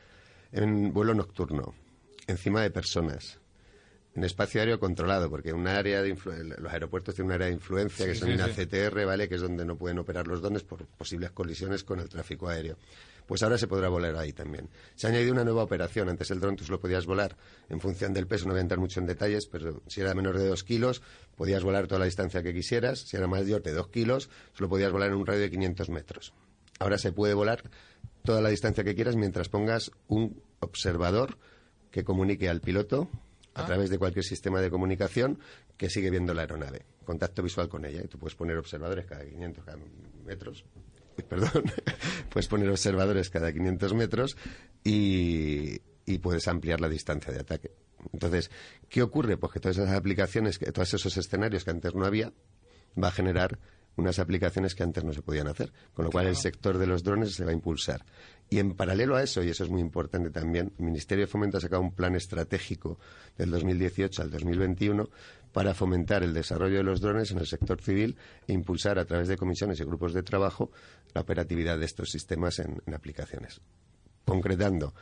En 0.53 0.93
vuelo 0.93 1.15
nocturno, 1.15 1.75
encima 2.27 2.63
de 2.63 2.71
personas. 2.71 3.39
En 4.15 4.25
espacio 4.25 4.61
aéreo 4.61 4.81
controlado, 4.81 5.29
porque 5.29 5.53
un 5.53 5.67
área 5.67 6.01
de 6.01 6.17
los 6.59 6.73
aeropuertos 6.73 7.15
tienen 7.15 7.27
un 7.27 7.35
área 7.35 7.49
de 7.49 7.53
influencia 7.53 8.07
que 8.07 8.15
se 8.15 8.25
sí, 8.25 8.33
sí. 8.55 8.67
CTR, 8.67 9.05
¿vale? 9.05 9.29
Que 9.29 9.35
es 9.35 9.43
donde 9.43 9.67
no 9.67 9.77
pueden 9.77 9.99
operar 9.99 10.27
los 10.27 10.41
drones 10.41 10.63
por 10.63 10.87
posibles 10.87 11.33
colisiones 11.33 11.85
con 11.85 12.01
el 12.01 12.09
tráfico 12.09 12.49
aéreo. 12.49 12.79
Pues 13.27 13.43
ahora 13.43 13.59
se 13.59 13.67
podrá 13.67 13.89
volar 13.89 14.17
ahí 14.17 14.33
también. 14.33 14.71
Se 14.95 15.07
ha 15.07 15.11
añadido 15.11 15.33
una 15.33 15.45
nueva 15.45 15.65
operación. 15.65 16.09
Antes 16.09 16.31
el 16.31 16.41
dron 16.41 16.57
tú 16.57 16.65
solo 16.65 16.81
podías 16.81 17.05
volar 17.05 17.37
en 17.69 17.81
función 17.81 18.15
del 18.15 18.27
peso, 18.27 18.47
no 18.47 18.53
voy 18.53 18.61
a 18.61 18.63
entrar 18.63 18.79
mucho 18.79 19.01
en 19.01 19.07
detalles, 19.07 19.47
pero 19.47 19.83
si 19.87 20.01
era 20.01 20.15
menor 20.15 20.39
de 20.39 20.47
dos 20.47 20.65
kilos, 20.65 21.03
podías 21.35 21.63
volar 21.63 21.87
toda 21.87 21.99
la 21.99 22.05
distancia 22.07 22.43
que 22.43 22.55
quisieras. 22.55 23.01
Si 23.01 23.19
era 23.19 23.27
mayor 23.27 23.63
de 23.63 23.73
dos 23.73 23.89
kilos, 23.89 24.31
solo 24.55 24.71
podías 24.71 24.93
volar 24.93 25.11
en 25.11 25.17
un 25.17 25.27
radio 25.27 25.43
de 25.43 25.51
500 25.51 25.91
metros. 25.91 26.33
Ahora 26.79 26.97
se 26.97 27.13
puede 27.13 27.35
volar 27.35 27.65
toda 28.23 28.41
la 28.41 28.49
distancia 28.49 28.85
que 28.85 28.95
quieras 28.95 29.17
mientras 29.17 29.49
pongas 29.49 29.91
un 30.09 30.41
observador 30.61 31.37
que 31.97 32.05
comunique 32.05 32.51
al 32.51 32.61
piloto 32.61 33.09
a 33.55 33.65
través 33.65 33.89
de 33.89 33.97
cualquier 33.97 34.23
sistema 34.23 34.61
de 34.61 34.69
comunicación 34.69 35.39
que 35.79 35.89
sigue 35.89 36.11
viendo 36.11 36.35
la 36.35 36.43
aeronave. 36.43 36.85
Contacto 37.07 37.43
visual 37.43 37.71
con 37.71 37.87
ella. 37.87 38.03
Y 38.05 38.07
tú 38.07 38.19
puedes 38.19 38.35
poner 38.35 38.59
observadores 38.59 39.07
cada 39.07 39.25
500 39.25 39.65
cada 39.65 39.79
metros. 40.27 40.67
Perdón. 41.31 41.65
puedes 42.29 42.49
poner 42.49 42.69
observadores 42.69 43.31
cada 43.31 43.51
500 43.51 43.95
metros 43.95 44.37
y, 44.85 45.81
y 46.05 46.19
puedes 46.19 46.47
ampliar 46.49 46.83
la 46.83 46.91
distancia 46.91 47.33
de 47.33 47.41
ataque. 47.41 47.71
Entonces, 48.13 48.51
¿qué 48.91 49.01
ocurre? 49.01 49.39
Pues 49.39 49.55
que 49.55 49.61
todas 49.61 49.79
esas 49.79 49.97
aplicaciones, 49.97 50.59
que 50.59 50.73
todos 50.73 50.93
esos 50.93 51.17
escenarios 51.17 51.65
que 51.65 51.71
antes 51.71 51.95
no 51.95 52.05
había, 52.05 52.31
va 53.03 53.09
a 53.09 53.13
generar 53.13 53.59
unas 53.97 54.19
aplicaciones 54.19 54.75
que 54.75 54.83
antes 54.83 55.05
no 55.05 55.13
se 55.13 55.23
podían 55.23 55.49
hacer, 55.49 55.73
con 55.95 56.05
lo 56.05 56.11
cual 56.11 56.27
el 56.27 56.37
sector 56.37 56.79
de 56.79 56.87
los 56.87 57.03
drones 57.03 57.35
se 57.35 57.45
va 57.45 57.51
a 57.51 57.55
impulsar. 57.55 58.05
Y 58.49 58.59
en 58.59 58.75
paralelo 58.75 59.17
a 59.17 59.23
eso, 59.23 59.43
y 59.43 59.49
eso 59.49 59.65
es 59.65 59.71
muy 59.71 59.81
importante 59.81 60.31
también, 60.31 60.73
el 60.79 60.85
Ministerio 60.85 61.25
de 61.25 61.31
Fomento 61.31 61.59
ha 61.59 61.61
sacado 61.61 61.83
un 61.83 61.93
plan 61.93 62.15
estratégico 62.15 62.99
del 63.37 63.51
2018 63.51 64.23
al 64.23 64.31
2021 64.31 65.09
para 65.53 65.75
fomentar 65.75 66.23
el 66.23 66.35
desarrollo 66.35 66.77
de 66.77 66.85
los 66.85 67.01
drones 67.01 67.31
en 67.31 67.39
el 67.39 67.47
sector 67.47 67.81
civil 67.81 68.17
e 68.47 68.53
impulsar 68.53 68.99
a 68.99 69.07
través 69.07 69.29
de 69.29 69.37
comisiones 69.37 69.81
y 69.81 69.85
grupos 69.85 70.13
de 70.13 70.23
trabajo 70.23 70.71
la 71.15 71.23
operatividad 71.23 71.79
de 71.79 71.87
estos 71.87 72.11
sistemas 72.11 72.59
en, 72.59 72.83
en 72.87 72.95
aplicaciones. 72.95 73.61
Concretando, 74.25 74.95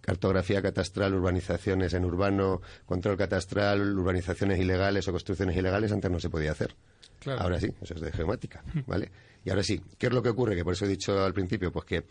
cartografía 0.00 0.60
catastral, 0.60 1.14
urbanizaciones 1.14 1.94
en 1.94 2.04
urbano, 2.04 2.60
control 2.84 3.16
catastral, 3.16 3.96
urbanizaciones 3.96 4.58
ilegales 4.58 5.06
o 5.06 5.12
construcciones 5.12 5.56
ilegales, 5.56 5.92
antes 5.92 6.10
no 6.10 6.18
se 6.18 6.30
podía 6.30 6.52
hacer. 6.52 6.74
Claro. 7.20 7.40
Ahora 7.42 7.60
sí, 7.60 7.68
eso 7.80 7.94
es 7.94 8.00
de 8.00 8.12
geomática, 8.12 8.62
¿vale? 8.86 9.10
Y 9.44 9.50
ahora 9.50 9.62
sí, 9.62 9.80
¿qué 9.98 10.06
es 10.08 10.12
lo 10.12 10.22
que 10.22 10.28
ocurre? 10.30 10.54
Que 10.56 10.64
por 10.64 10.72
eso 10.74 10.84
he 10.84 10.88
dicho 10.88 11.18
al 11.24 11.32
principio, 11.34 11.70
pues 11.72 11.84
que 11.84 12.04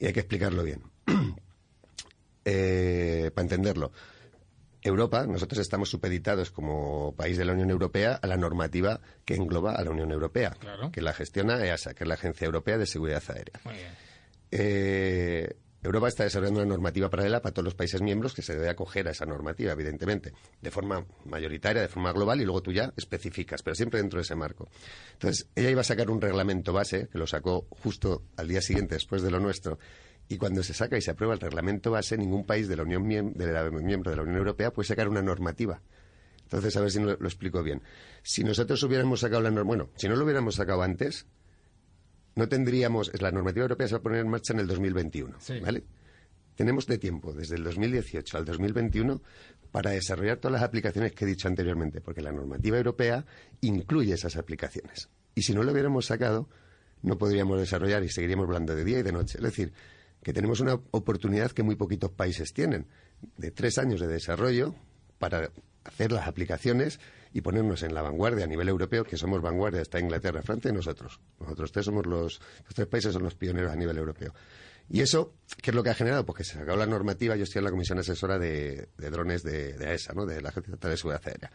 y 0.00 0.06
hay 0.06 0.12
que 0.12 0.20
explicarlo 0.20 0.62
bien. 0.62 0.82
Eh, 2.50 3.30
para 3.34 3.42
entenderlo, 3.44 3.92
Europa, 4.80 5.26
nosotros 5.26 5.58
estamos 5.60 5.90
supeditados 5.90 6.50
como 6.50 7.14
país 7.14 7.36
de 7.36 7.44
la 7.44 7.52
Unión 7.52 7.68
Europea 7.70 8.18
a 8.22 8.26
la 8.26 8.38
normativa 8.38 9.00
que 9.26 9.34
engloba 9.34 9.72
a 9.74 9.84
la 9.84 9.90
Unión 9.90 10.10
Europea, 10.12 10.56
Claro. 10.58 10.90
que 10.90 11.02
la 11.02 11.12
gestiona 11.12 11.62
EASA, 11.62 11.92
que 11.92 12.04
es 12.04 12.08
la 12.08 12.14
Agencia 12.14 12.46
Europea 12.46 12.78
de 12.78 12.86
Seguridad 12.86 13.22
Aérea. 13.28 13.60
Muy 13.64 13.74
bien. 13.74 13.88
Eh, 14.50 15.56
Europa 15.82 16.08
está 16.08 16.24
desarrollando 16.24 16.60
una 16.60 16.68
normativa 16.68 17.08
paralela 17.08 17.40
para 17.40 17.54
todos 17.54 17.64
los 17.64 17.74
países 17.74 18.02
miembros 18.02 18.34
que 18.34 18.42
se 18.42 18.54
debe 18.54 18.68
acoger 18.68 19.06
a 19.06 19.12
esa 19.12 19.26
normativa, 19.26 19.72
evidentemente, 19.72 20.32
de 20.60 20.70
forma 20.70 21.06
mayoritaria, 21.24 21.82
de 21.82 21.88
forma 21.88 22.12
global, 22.12 22.40
y 22.40 22.44
luego 22.44 22.62
tú 22.62 22.72
ya 22.72 22.92
especificas, 22.96 23.62
pero 23.62 23.76
siempre 23.76 24.00
dentro 24.00 24.18
de 24.18 24.22
ese 24.22 24.34
marco. 24.34 24.68
Entonces, 25.12 25.48
ella 25.54 25.70
iba 25.70 25.82
a 25.82 25.84
sacar 25.84 26.10
un 26.10 26.20
reglamento 26.20 26.72
base, 26.72 27.08
que 27.08 27.18
lo 27.18 27.26
sacó 27.26 27.68
justo 27.70 28.24
al 28.36 28.48
día 28.48 28.60
siguiente 28.60 28.96
después 28.96 29.22
de 29.22 29.30
lo 29.30 29.38
nuestro, 29.38 29.78
y 30.28 30.36
cuando 30.36 30.62
se 30.62 30.74
saca 30.74 30.98
y 30.98 31.00
se 31.00 31.12
aprueba 31.12 31.34
el 31.34 31.40
reglamento 31.40 31.90
base, 31.90 32.18
ningún 32.18 32.44
país 32.44 32.68
de 32.68 32.76
la 32.76 32.82
Unión 32.82 33.08
de 33.08 33.70
miembro 33.70 34.10
de 34.10 34.16
la 34.16 34.22
Unión 34.22 34.38
Europea 34.38 34.72
puede 34.72 34.88
sacar 34.88 35.08
una 35.08 35.22
normativa. 35.22 35.80
Entonces, 36.42 36.76
a 36.76 36.80
ver 36.80 36.90
si 36.90 36.98
lo, 36.98 37.16
lo 37.16 37.28
explico 37.28 37.62
bien. 37.62 37.82
Si 38.22 38.42
nosotros 38.42 38.82
hubiéramos 38.82 39.20
sacado 39.20 39.42
la 39.42 39.50
norma, 39.50 39.68
bueno, 39.68 39.90
si 39.96 40.08
no 40.08 40.16
lo 40.16 40.24
hubiéramos 40.24 40.56
sacado 40.56 40.82
antes, 40.82 41.26
no 42.38 42.48
tendríamos, 42.48 43.10
la 43.20 43.30
normativa 43.32 43.64
europea 43.64 43.88
se 43.88 43.94
va 43.94 43.98
a 43.98 44.02
poner 44.02 44.20
en 44.20 44.28
marcha 44.30 44.52
en 44.52 44.60
el 44.60 44.66
2021, 44.68 45.36
Sí. 45.40 45.58
¿vale? 45.60 45.82
Tenemos 46.54 46.86
de 46.86 46.98
tiempo, 46.98 47.32
desde 47.32 47.56
el 47.56 47.64
2018 47.64 48.38
al 48.38 48.44
2021, 48.44 49.20
para 49.72 49.90
desarrollar 49.90 50.38
todas 50.38 50.52
las 50.52 50.62
aplicaciones 50.62 51.12
que 51.12 51.24
he 51.24 51.28
dicho 51.28 51.48
anteriormente, 51.48 52.00
porque 52.00 52.22
la 52.22 52.30
normativa 52.32 52.76
europea 52.76 53.24
incluye 53.60 54.14
esas 54.14 54.36
aplicaciones. 54.36 55.08
Y 55.34 55.42
si 55.42 55.52
no 55.52 55.62
lo 55.64 55.72
hubiéramos 55.72 56.06
sacado, 56.06 56.48
no 57.02 57.18
podríamos 57.18 57.58
desarrollar 57.60 58.02
y 58.04 58.08
seguiríamos 58.08 58.46
volando 58.46 58.74
de 58.74 58.84
día 58.84 58.98
y 59.00 59.02
de 59.02 59.12
noche. 59.12 59.38
Es 59.38 59.44
decir, 59.44 59.72
que 60.22 60.32
tenemos 60.32 60.60
una 60.60 60.74
oportunidad 60.92 61.50
que 61.52 61.62
muy 61.62 61.74
poquitos 61.76 62.10
países 62.12 62.52
tienen, 62.52 62.86
de 63.36 63.50
tres 63.50 63.78
años 63.78 64.00
de 64.00 64.06
desarrollo 64.08 64.74
para 65.18 65.50
hacer 65.84 66.12
las 66.12 66.26
aplicaciones 66.28 66.98
y 67.32 67.40
ponernos 67.40 67.82
en 67.82 67.94
la 67.94 68.02
vanguardia 68.02 68.44
a 68.44 68.48
nivel 68.48 68.68
europeo, 68.68 69.04
que 69.04 69.16
somos 69.16 69.40
vanguardia, 69.42 69.80
está 69.82 69.98
Inglaterra, 70.00 70.42
Francia 70.42 70.70
y 70.70 70.74
nosotros. 70.74 71.20
Nosotros 71.40 71.72
tres 71.72 71.84
somos 71.86 72.06
los, 72.06 72.40
los 72.64 72.74
tres 72.74 72.86
países 72.88 73.12
son 73.12 73.22
los 73.22 73.34
pioneros 73.34 73.70
a 73.72 73.76
nivel 73.76 73.98
europeo. 73.98 74.34
Y 74.90 75.00
eso, 75.02 75.34
¿qué 75.62 75.70
es 75.70 75.74
lo 75.74 75.82
que 75.82 75.90
ha 75.90 75.94
generado? 75.94 76.24
Pues 76.24 76.38
que 76.38 76.44
se 76.44 76.54
sacó 76.58 76.74
la 76.76 76.86
normativa, 76.86 77.36
yo 77.36 77.44
estoy 77.44 77.58
en 77.60 77.64
la 77.64 77.70
comisión 77.70 77.98
asesora 77.98 78.38
de, 78.38 78.88
de 78.96 79.10
drones 79.10 79.42
de, 79.42 79.74
de 79.76 79.86
AESA, 79.86 80.14
¿no? 80.14 80.24
de 80.24 80.40
la 80.40 80.48
Agencia 80.48 80.70
Estatal 80.72 80.90
de 80.92 80.96
Seguridad 80.96 81.22
Aérea. 81.26 81.50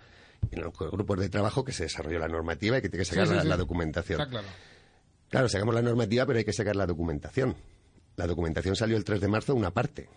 En 0.52 0.62
los 0.62 0.74
grupos 0.78 1.20
de 1.20 1.30
trabajo 1.30 1.64
que 1.64 1.72
se 1.72 1.84
desarrolló 1.84 2.20
la 2.20 2.28
normativa 2.28 2.78
y 2.78 2.82
que 2.82 2.90
tiene 2.90 3.04
que 3.06 3.10
sacar 3.10 3.26
Sí, 3.26 3.32
sí, 3.32 3.36
la, 3.38 3.42
sí. 3.44 3.48
la 3.48 3.58
documentación. 3.58 4.22
Está 4.22 4.30
claro. 4.30 4.48
Claro, 5.30 5.50
sacamos 5.50 5.74
la 5.74 5.82
normativa, 5.82 6.26
pero 6.28 6.38
hay 6.38 6.46
que 6.46 6.54
sacar 6.54 6.76
la 6.76 6.86
documentación. 6.86 7.56
La 8.18 8.28
documentación 8.28 8.76
salió 8.76 8.98
el 8.98 9.04
3 9.04 9.20
de 9.22 9.28
marzo, 9.28 9.56
una 9.56 9.72
parte. 9.72 10.08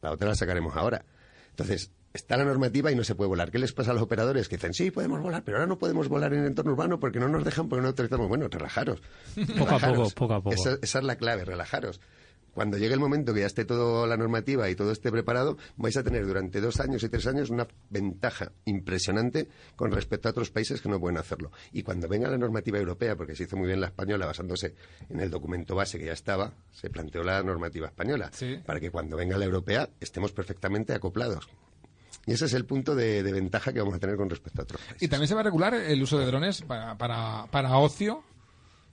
La 0.00 0.10
otra 0.10 0.30
la 0.30 0.34
sacaremos 0.34 0.74
ahora. 0.74 1.04
Entonces, 1.50 1.92
está 2.12 2.36
la 2.36 2.44
normativa 2.44 2.90
y 2.92 2.94
no 2.96 3.04
se 3.04 3.14
puede 3.14 3.28
volar. 3.28 3.50
¿Qué 3.50 3.58
les 3.58 3.72
pasa 3.72 3.90
a 3.90 3.94
los 3.94 4.02
operadores 4.02 4.48
que 4.48 4.56
dicen, 4.56 4.74
sí, 4.74 4.90
podemos 4.90 5.20
volar, 5.20 5.42
pero 5.44 5.58
ahora 5.58 5.66
no 5.66 5.78
podemos 5.78 6.08
volar 6.08 6.32
en 6.34 6.40
el 6.40 6.46
entorno 6.46 6.72
urbano 6.72 6.98
porque 7.00 7.18
no 7.20 7.28
nos 7.28 7.44
dejan, 7.44 7.68
porque 7.68 7.82
no 7.82 7.88
autorizamos? 7.88 8.28
Bueno, 8.28 8.48
relajaros. 8.48 9.00
Poco 9.58 9.74
a 9.74 9.78
poco, 9.78 10.10
poco 10.10 10.34
a 10.34 10.40
poco. 10.42 10.54
Esa, 10.54 10.76
esa 10.82 10.98
es 10.98 11.04
la 11.04 11.16
clave, 11.16 11.44
relajaros. 11.44 12.00
Cuando 12.54 12.76
llegue 12.76 12.92
el 12.92 13.00
momento 13.00 13.32
que 13.32 13.40
ya 13.40 13.46
esté 13.46 13.64
toda 13.64 14.06
la 14.06 14.18
normativa 14.18 14.68
y 14.68 14.74
todo 14.74 14.92
esté 14.92 15.10
preparado, 15.10 15.56
vais 15.78 15.96
a 15.96 16.02
tener 16.02 16.26
durante 16.26 16.60
dos 16.60 16.80
años 16.80 17.02
y 17.02 17.08
tres 17.08 17.26
años 17.26 17.48
una 17.48 17.66
ventaja 17.88 18.52
impresionante 18.66 19.48
con 19.74 19.90
respecto 19.90 20.28
a 20.28 20.32
otros 20.32 20.50
países 20.50 20.82
que 20.82 20.90
no 20.90 21.00
pueden 21.00 21.16
hacerlo. 21.16 21.50
Y 21.72 21.82
cuando 21.82 22.08
venga 22.08 22.28
la 22.28 22.36
normativa 22.36 22.78
europea, 22.78 23.16
porque 23.16 23.34
se 23.34 23.44
hizo 23.44 23.56
muy 23.56 23.68
bien 23.68 23.80
la 23.80 23.86
española 23.86 24.26
basándose 24.26 24.74
en 25.08 25.20
el 25.20 25.30
documento 25.30 25.74
base 25.74 25.98
que 25.98 26.04
ya 26.04 26.12
estaba, 26.12 26.52
se 26.72 26.90
planteó 26.90 27.22
la 27.22 27.42
normativa 27.42 27.86
española, 27.86 28.28
Sí. 28.34 28.58
para 28.66 28.80
que 28.80 28.90
cuando 28.90 29.16
venga 29.16 29.38
la 29.38 29.46
europea 29.46 29.88
estemos 29.98 30.32
perfectamente 30.32 30.92
acoplados. 30.92 31.48
Y 32.26 32.32
ese 32.32 32.44
es 32.46 32.54
el 32.54 32.64
punto 32.64 32.94
de, 32.94 33.22
de 33.22 33.32
ventaja 33.32 33.72
que 33.72 33.80
vamos 33.80 33.94
a 33.94 33.98
tener 33.98 34.16
con 34.16 34.30
respecto 34.30 34.60
a 34.62 34.64
otros 34.64 34.80
países. 34.80 35.02
Y 35.02 35.08
también 35.08 35.28
se 35.28 35.34
va 35.34 35.40
a 35.40 35.44
regular 35.44 35.74
el 35.74 36.02
uso 36.02 36.18
de 36.18 36.26
drones 36.26 36.62
para, 36.62 36.96
para, 36.96 37.46
para 37.50 37.76
ocio. 37.78 38.22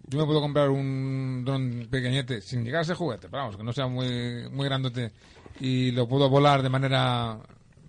Yo 0.08 0.18
me 0.18 0.26
puedo 0.26 0.42
comprar 0.42 0.70
un 0.70 1.44
dron 1.46 1.88
pequeñete 1.92 2.42
sin 2.42 2.64
llegar 2.64 2.82
a 2.82 2.86
ser 2.86 2.96
juguete, 2.96 3.28
pero 3.30 3.44
vamos, 3.44 3.58
que 3.58 3.64
no 3.64 3.72
sea 3.74 3.86
muy, 3.88 4.50
muy 4.50 4.66
grandote 4.66 5.12
y 5.60 5.92
lo 5.92 6.08
puedo 6.08 6.28
volar 6.30 6.64
de 6.64 6.70
manera 6.70 7.38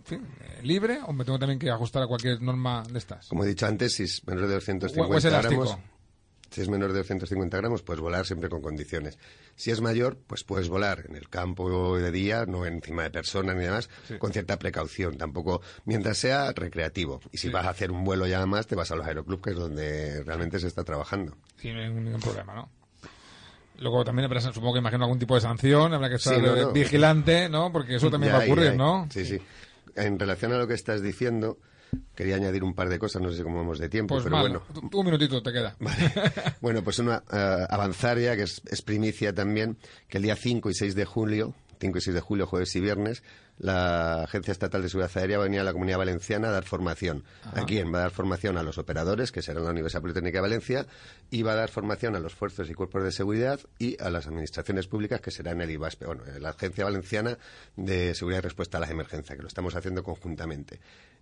en 0.00 0.05
fin, 0.05 0.26
eh, 0.40 0.61
libre 0.62 0.98
o 1.07 1.12
me 1.14 1.24
tengo 1.24 1.38
también 1.38 1.59
que 1.59 1.70
ajustar 1.70 2.03
a 2.03 2.07
cualquier 2.07 2.42
norma 2.42 2.83
de 2.90 2.98
estas. 2.98 3.29
Como 3.29 3.44
he 3.44 3.48
dicho 3.48 3.64
antes, 3.66 3.94
si 3.94 4.03
es 4.03 4.26
menor 4.26 4.42
de 4.48 4.55
O- 4.57 4.59
250 4.59 5.14
o 5.14 5.18
es 5.18 5.24
elástico. 5.24 5.62
gramos, 5.62 5.79
si 6.51 6.61
es 6.61 6.69
menor 6.69 6.93
de 6.93 6.99
250 6.99 7.57
gramos, 7.57 7.83
puedes 7.83 8.01
volar 8.01 8.27
siempre 8.27 8.49
con 8.49 8.61
condiciones. 8.61 9.19
Si 9.57 9.71
es 9.71 9.81
mayor, 9.81 10.19
pues 10.27 10.45
puedes 10.45 10.69
volar 10.69 11.05
en 11.09 11.17
el 11.17 11.29
campo 11.29 11.97
de 11.97 12.11
día, 12.11 12.45
no 12.47 12.67
encima 12.67 13.05
de 13.05 13.11
personas 13.11 13.57
ni 13.57 13.65
demás, 13.65 13.89
Sí. 14.09 14.19
con 14.19 14.33
cierta 14.33 14.59
precaución. 14.59 15.17
Tampoco, 15.17 15.63
mientras 15.85 16.19
sea 16.19 16.53
recreativo. 16.53 17.21
Y 17.33 17.39
si 17.39 17.49
Sí. 17.49 17.53
vas 17.53 17.67
a 17.67 17.71
hacer 17.71 17.91
un 17.91 18.05
vuelo 18.05 18.27
ya 18.27 18.45
más, 18.47 18.67
te 18.67 18.75
vas 18.75 18.91
a 18.91 18.97
los 18.97 19.07
aeroclubs, 19.07 19.43
que 19.43 19.51
es 19.51 19.57
donde 19.57 20.23
realmente 20.25 20.59
se 20.59 20.67
está 20.67 20.83
trabajando. 20.85 21.37
Sin 21.57 21.77
ningún, 21.77 22.05
ningún 22.05 22.21
problema, 22.21 22.55
¿no? 22.55 22.69
Luego 23.79 24.05
también 24.05 24.27
habrá, 24.27 24.41
supongo 24.43 24.75
que 24.75 24.81
imagino 24.81 25.05
algún 25.05 25.19
tipo 25.19 25.35
de 25.35 25.41
sanción, 25.41 25.95
habrá 25.95 26.11
que 26.11 26.17
estar 26.17 26.35
Sí, 26.35 26.43
no, 26.43 26.55
no. 26.55 26.73
vigilante, 26.73 27.49
¿no? 27.49 27.73
Porque 27.73 27.95
eso 27.97 28.11
también 28.11 28.33
Ya 28.33 28.37
va 28.37 28.41
a 28.41 28.45
hay, 28.45 28.51
ocurrir, 28.51 28.65
ya 28.67 28.71
hay. 28.73 28.77
¿no? 28.77 29.09
Sí, 29.11 29.25
sí. 29.25 29.39
En 29.97 30.19
relación 30.19 30.53
a 30.53 30.59
lo 30.59 30.67
que 30.69 30.75
estás 30.75 31.01
diciendo, 31.03 31.59
Quería 32.14 32.37
añadir 32.37 32.62
un 32.64 32.74
par 32.74 32.88
de 32.88 32.98
cosas, 32.98 33.22
no 33.22 33.31
sé 33.33 33.42
cómo 33.42 33.57
vamos 33.59 33.79
de 33.79 33.88
tiempo, 33.88 34.14
Pues 34.14 34.24
pero 34.24 34.37
mal, 34.37 34.48
bueno. 34.48 34.90
un 34.92 35.05
minutito 35.05 35.42
te 35.42 35.53
queda. 35.53 35.74
Bueno, 36.61 36.83
pues 36.83 36.98
una 36.98 37.22
eh, 37.33 37.66
avanzar 37.68 38.18
ya, 38.18 38.37
que 38.37 38.42
es, 38.42 38.61
es 38.70 38.83
primicia 38.83 39.35
también, 39.35 39.76
que 40.09 40.18
el 40.18 40.24
día 40.24 40.37
5 40.37 40.68
y 40.70 40.74
6 40.74 40.94
de 40.94 41.05
julio, 41.05 41.55
5 41.81 41.98
y 41.98 42.00
6 42.00 42.14
de 42.14 42.20
julio, 42.20 42.46
jueves 42.46 42.74
y 42.76 42.81
viernes, 42.81 43.22
la 43.59 44.22
Agencia 44.24 44.53
Estatal 44.53 44.81
de 44.81 44.88
Seguridad 44.88 45.14
Aérea 45.18 45.37
va 45.37 45.44
a 45.44 45.46
venir 45.46 45.61
a 45.61 45.64
la 45.64 45.72
Comunidad 45.74 45.98
Valenciana 45.98 46.48
a 46.48 46.50
dar 46.50 46.64
formación. 46.64 47.24
¿A 47.44 47.64
quién? 47.66 47.92
Va 47.92 47.98
a 47.98 48.03
dar 48.03 48.11
formación 48.11 48.57
a 48.57 48.62
los 48.62 48.79
operadores, 48.79 49.33
que 49.33 49.42
serán 49.42 49.64
la 49.64 49.70
Universidad 49.70 50.00
Politécnica 50.00 50.38
de 50.38 50.42
Valencia, 50.42 50.87
y 51.31 51.42
va 51.42 51.53
a 51.53 51.57
dar 51.57 51.68
formación 51.68 52.16
a 52.16 52.20
los 52.20 52.35
fuerzos 52.35 52.70
y 52.70 52.74
cuerpos 52.74 53.05
de 53.05 53.12
seguridad 53.12 53.61
y 53.79 54.00
a 54.03 54.09
las 54.09 54.26
administraciones 54.26 54.87
públicas, 54.87 55.20
que 55.20 55.31
serán 55.31 55.61
el 55.61 55.70
IVASPE, 55.70 56.07
bueno, 56.07 56.22
la 56.38 56.50
Agencia 56.50 56.85
Valenciana 56.85 57.37
de 57.76 58.14
Seguridad 58.14 58.38
y 58.40 58.44
Respuesta 58.44 58.79
a 58.79 58.81
las 58.81 58.90
Emergencias, 58.90 59.37
que 59.37 59.42
lo 59.42 59.48
estamos 59.48 59.74
haciendo 59.76 60.03
conjuntamente. 60.03 60.81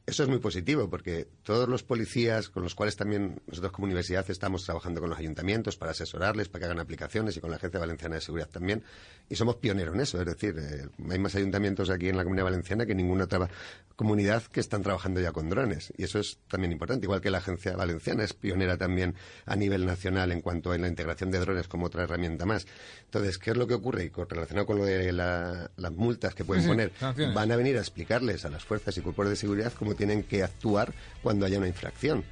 Eso 0.08 0.22
es 0.22 0.28
muy 0.30 0.38
positivo 0.38 0.88
porque 0.88 1.28
todos 1.42 1.68
los 1.68 1.82
policías 1.82 2.48
con 2.48 2.62
los 2.62 2.74
cuales 2.74 2.96
también 2.96 3.42
nosotros 3.46 3.72
como 3.72 3.84
universidad 3.84 4.24
estamos 4.30 4.64
trabajando 4.64 5.02
con 5.02 5.10
los 5.10 5.18
ayuntamientos 5.18 5.76
para 5.76 5.90
asesorarles, 5.90 6.48
para 6.48 6.60
que 6.60 6.64
hagan 6.64 6.78
aplicaciones 6.80 7.36
y 7.36 7.40
con 7.40 7.50
la 7.50 7.56
Agencia 7.56 7.78
Valenciana 7.78 8.14
de 8.14 8.22
Seguridad 8.22 8.48
también. 8.48 8.82
Y 9.28 9.36
somos 9.36 9.56
pioneros 9.56 9.94
en 9.94 10.00
eso, 10.00 10.18
es 10.18 10.24
decir, 10.24 10.56
eh, 10.58 10.88
hay 11.10 11.18
más 11.18 11.34
ayuntamientos 11.34 11.90
aquí 11.90 12.08
en 12.08 12.16
la 12.16 12.22
Comunidad 12.24 12.44
Valenciana 12.46 12.86
que 12.86 12.94
ninguna 12.94 13.24
otra 13.24 13.50
comunidad 13.96 14.42
que 14.44 14.60
están 14.60 14.82
trabajando 14.82 15.20
ya 15.20 15.32
con 15.32 15.50
drones. 15.50 15.92
Y 15.98 16.04
eso 16.04 16.20
es 16.20 16.38
también 16.48 16.72
importante, 16.72 17.04
igual 17.04 17.20
que 17.20 17.30
la 17.30 17.38
Agencia 17.38 17.76
Valenciana 17.76 18.24
es 18.24 18.32
pionera 18.32 18.78
también 18.78 19.14
a 19.44 19.56
nivel 19.56 19.84
nacional 19.84 20.32
en 20.32 20.40
cuanto 20.40 20.72
a 20.72 20.78
la 20.78 20.88
integración 20.88 21.30
de 21.30 21.38
drones 21.40 21.68
como 21.68 21.86
otra 21.86 22.04
herramienta 22.04 22.46
más. 22.46 22.66
Entonces, 23.04 23.36
¿qué 23.36 23.50
es 23.50 23.56
lo 23.58 23.66
que 23.66 23.74
ocurre? 23.74 24.04
Y 24.04 24.08
relacionado 24.10 24.64
con 24.66 24.78
lo 24.78 24.84
de 24.86 25.12
la- 25.12 25.70
las 25.76 25.92
multas 25.92 26.34
que 26.34 26.44
pueden 26.44 26.62
Sí, 26.62 26.68
poner, 26.70 26.92
sanciones. 26.98 27.34
van 27.34 27.52
a 27.52 27.56
venir 27.56 27.76
a 27.76 27.80
explicarles 27.80 28.46
a 28.46 28.48
las 28.50 28.64
fuerzas 28.64 28.96
y 28.96 29.02
cuerpos 29.02 29.28
de 29.28 29.36
seguridad 29.36 29.72
cómo 29.78 29.94
tienen 29.98 30.22
que 30.22 30.42
actuar 30.42 30.94
cuando 31.22 31.44
haya 31.44 31.58
una 31.58 31.68
infracción. 31.68 32.24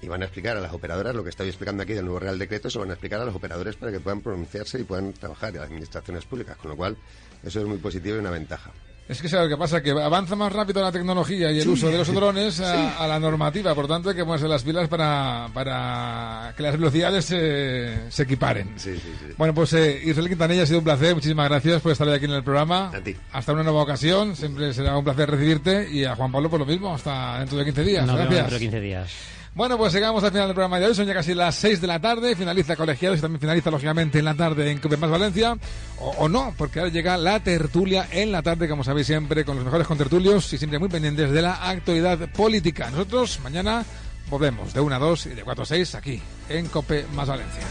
Y 0.00 0.08
van 0.08 0.22
a 0.22 0.24
explicar 0.24 0.56
a 0.56 0.60
las 0.60 0.72
operadoras 0.72 1.14
lo 1.14 1.22
que 1.22 1.30
estoy 1.30 1.48
explicando 1.48 1.82
aquí 1.82 1.92
del 1.92 2.06
nuevo 2.06 2.18
Real 2.18 2.38
Decreto, 2.38 2.70
se 2.70 2.78
van 2.78 2.90
a 2.90 2.94
explicar 2.94 3.20
a 3.20 3.24
los 3.24 3.36
operadores 3.36 3.76
para 3.76 3.92
que 3.92 4.00
puedan 4.00 4.22
pronunciarse 4.22 4.80
y 4.80 4.84
puedan 4.84 5.12
trabajar 5.12 5.50
a 5.50 5.60
las 5.60 5.66
administraciones 5.66 6.24
públicas, 6.24 6.56
con 6.56 6.70
lo 6.70 6.76
cual 6.76 6.96
eso 7.44 7.60
es 7.60 7.66
muy 7.66 7.78
positivo 7.78 8.16
y 8.16 8.20
una 8.20 8.30
ventaja. 8.30 8.72
Es 9.08 9.20
que 9.20 9.28
sabes 9.28 9.50
lo 9.50 9.56
que 9.56 9.60
pasa, 9.60 9.82
que 9.82 9.90
avanza 9.90 10.36
más 10.36 10.52
rápido 10.52 10.80
la 10.80 10.92
tecnología 10.92 11.50
y 11.50 11.60
el 11.60 11.68
uso 11.68 11.88
de 11.88 11.98
los 11.98 12.12
drones 12.14 12.60
a, 12.60 12.98
a 12.98 13.06
la 13.08 13.18
normativa, 13.18 13.74
por 13.74 13.88
tanto 13.88 14.08
hay 14.10 14.16
que 14.16 14.24
ponerse 14.24 14.46
las 14.48 14.62
pilas 14.62 14.88
para, 14.88 15.48
para 15.52 16.54
que 16.56 16.62
las 16.62 16.72
velocidades 16.72 17.24
se, 17.24 18.10
se 18.10 18.22
equiparen. 18.22 18.72
Sí, 18.76 18.94
sí, 18.94 19.12
sí. 19.18 19.34
Bueno, 19.36 19.54
pues 19.54 19.72
eh, 19.74 20.00
Israel 20.04 20.28
Quintanilla, 20.28 20.62
ha 20.62 20.66
sido 20.66 20.78
un 20.78 20.84
placer, 20.84 21.14
muchísimas 21.14 21.48
gracias 21.48 21.82
por 21.82 21.92
estar 21.92 22.06
hoy 22.06 22.14
aquí 22.14 22.24
en 22.26 22.30
el 22.32 22.44
programa. 22.44 22.90
A 22.94 23.00
ti. 23.00 23.16
Hasta 23.32 23.52
una 23.52 23.64
nueva 23.64 23.82
ocasión, 23.82 24.36
siempre 24.36 24.72
será 24.72 24.96
un 24.96 25.04
placer 25.04 25.28
recibirte 25.30 25.90
y 25.90 26.04
a 26.04 26.14
Juan 26.14 26.30
Pablo 26.30 26.48
por 26.48 26.60
lo 26.60 26.66
mismo, 26.66 26.94
hasta 26.94 27.40
dentro 27.40 27.58
de 27.58 27.64
15 27.64 27.84
días. 27.84 28.06
Vemos 28.06 28.20
gracias. 28.20 28.36
dentro 28.38 28.54
de 28.54 28.60
15 28.60 28.80
días. 28.80 29.10
Bueno, 29.54 29.76
pues 29.76 29.92
llegamos 29.92 30.24
al 30.24 30.30
final 30.30 30.48
del 30.48 30.54
programa 30.54 30.80
de 30.80 30.86
hoy. 30.86 30.94
Son 30.94 31.06
ya 31.06 31.12
casi 31.12 31.34
las 31.34 31.54
6 31.56 31.82
de 31.82 31.86
la 31.86 32.00
tarde. 32.00 32.34
Finaliza 32.34 32.74
Colegiados 32.74 33.18
y 33.18 33.22
también 33.22 33.40
finaliza, 33.40 33.70
lógicamente, 33.70 34.18
en 34.18 34.24
la 34.24 34.34
tarde 34.34 34.70
en 34.70 34.78
Cope 34.78 34.96
Más 34.96 35.10
Valencia. 35.10 35.56
O, 35.98 36.08
o 36.10 36.28
no, 36.28 36.54
porque 36.56 36.78
ahora 36.78 36.90
llega 36.90 37.18
la 37.18 37.40
tertulia 37.40 38.08
en 38.10 38.32
la 38.32 38.40
tarde, 38.42 38.66
como 38.66 38.82
sabéis 38.82 39.08
siempre, 39.08 39.44
con 39.44 39.56
los 39.56 39.64
mejores 39.64 39.86
contertulios 39.86 40.50
y 40.54 40.58
siempre 40.58 40.78
muy 40.78 40.88
pendientes 40.88 41.30
de 41.30 41.42
la 41.42 41.68
actualidad 41.68 42.18
política. 42.30 42.90
Nosotros 42.90 43.40
mañana 43.42 43.84
volvemos 44.30 44.72
de 44.72 44.80
1 44.80 44.94
a 44.94 44.98
2 44.98 45.26
y 45.26 45.30
de 45.30 45.42
4 45.42 45.62
a 45.62 45.66
6 45.66 45.94
aquí 45.96 46.22
en 46.48 46.66
Cope 46.68 47.04
Más 47.14 47.28
Valencia. 47.28 47.62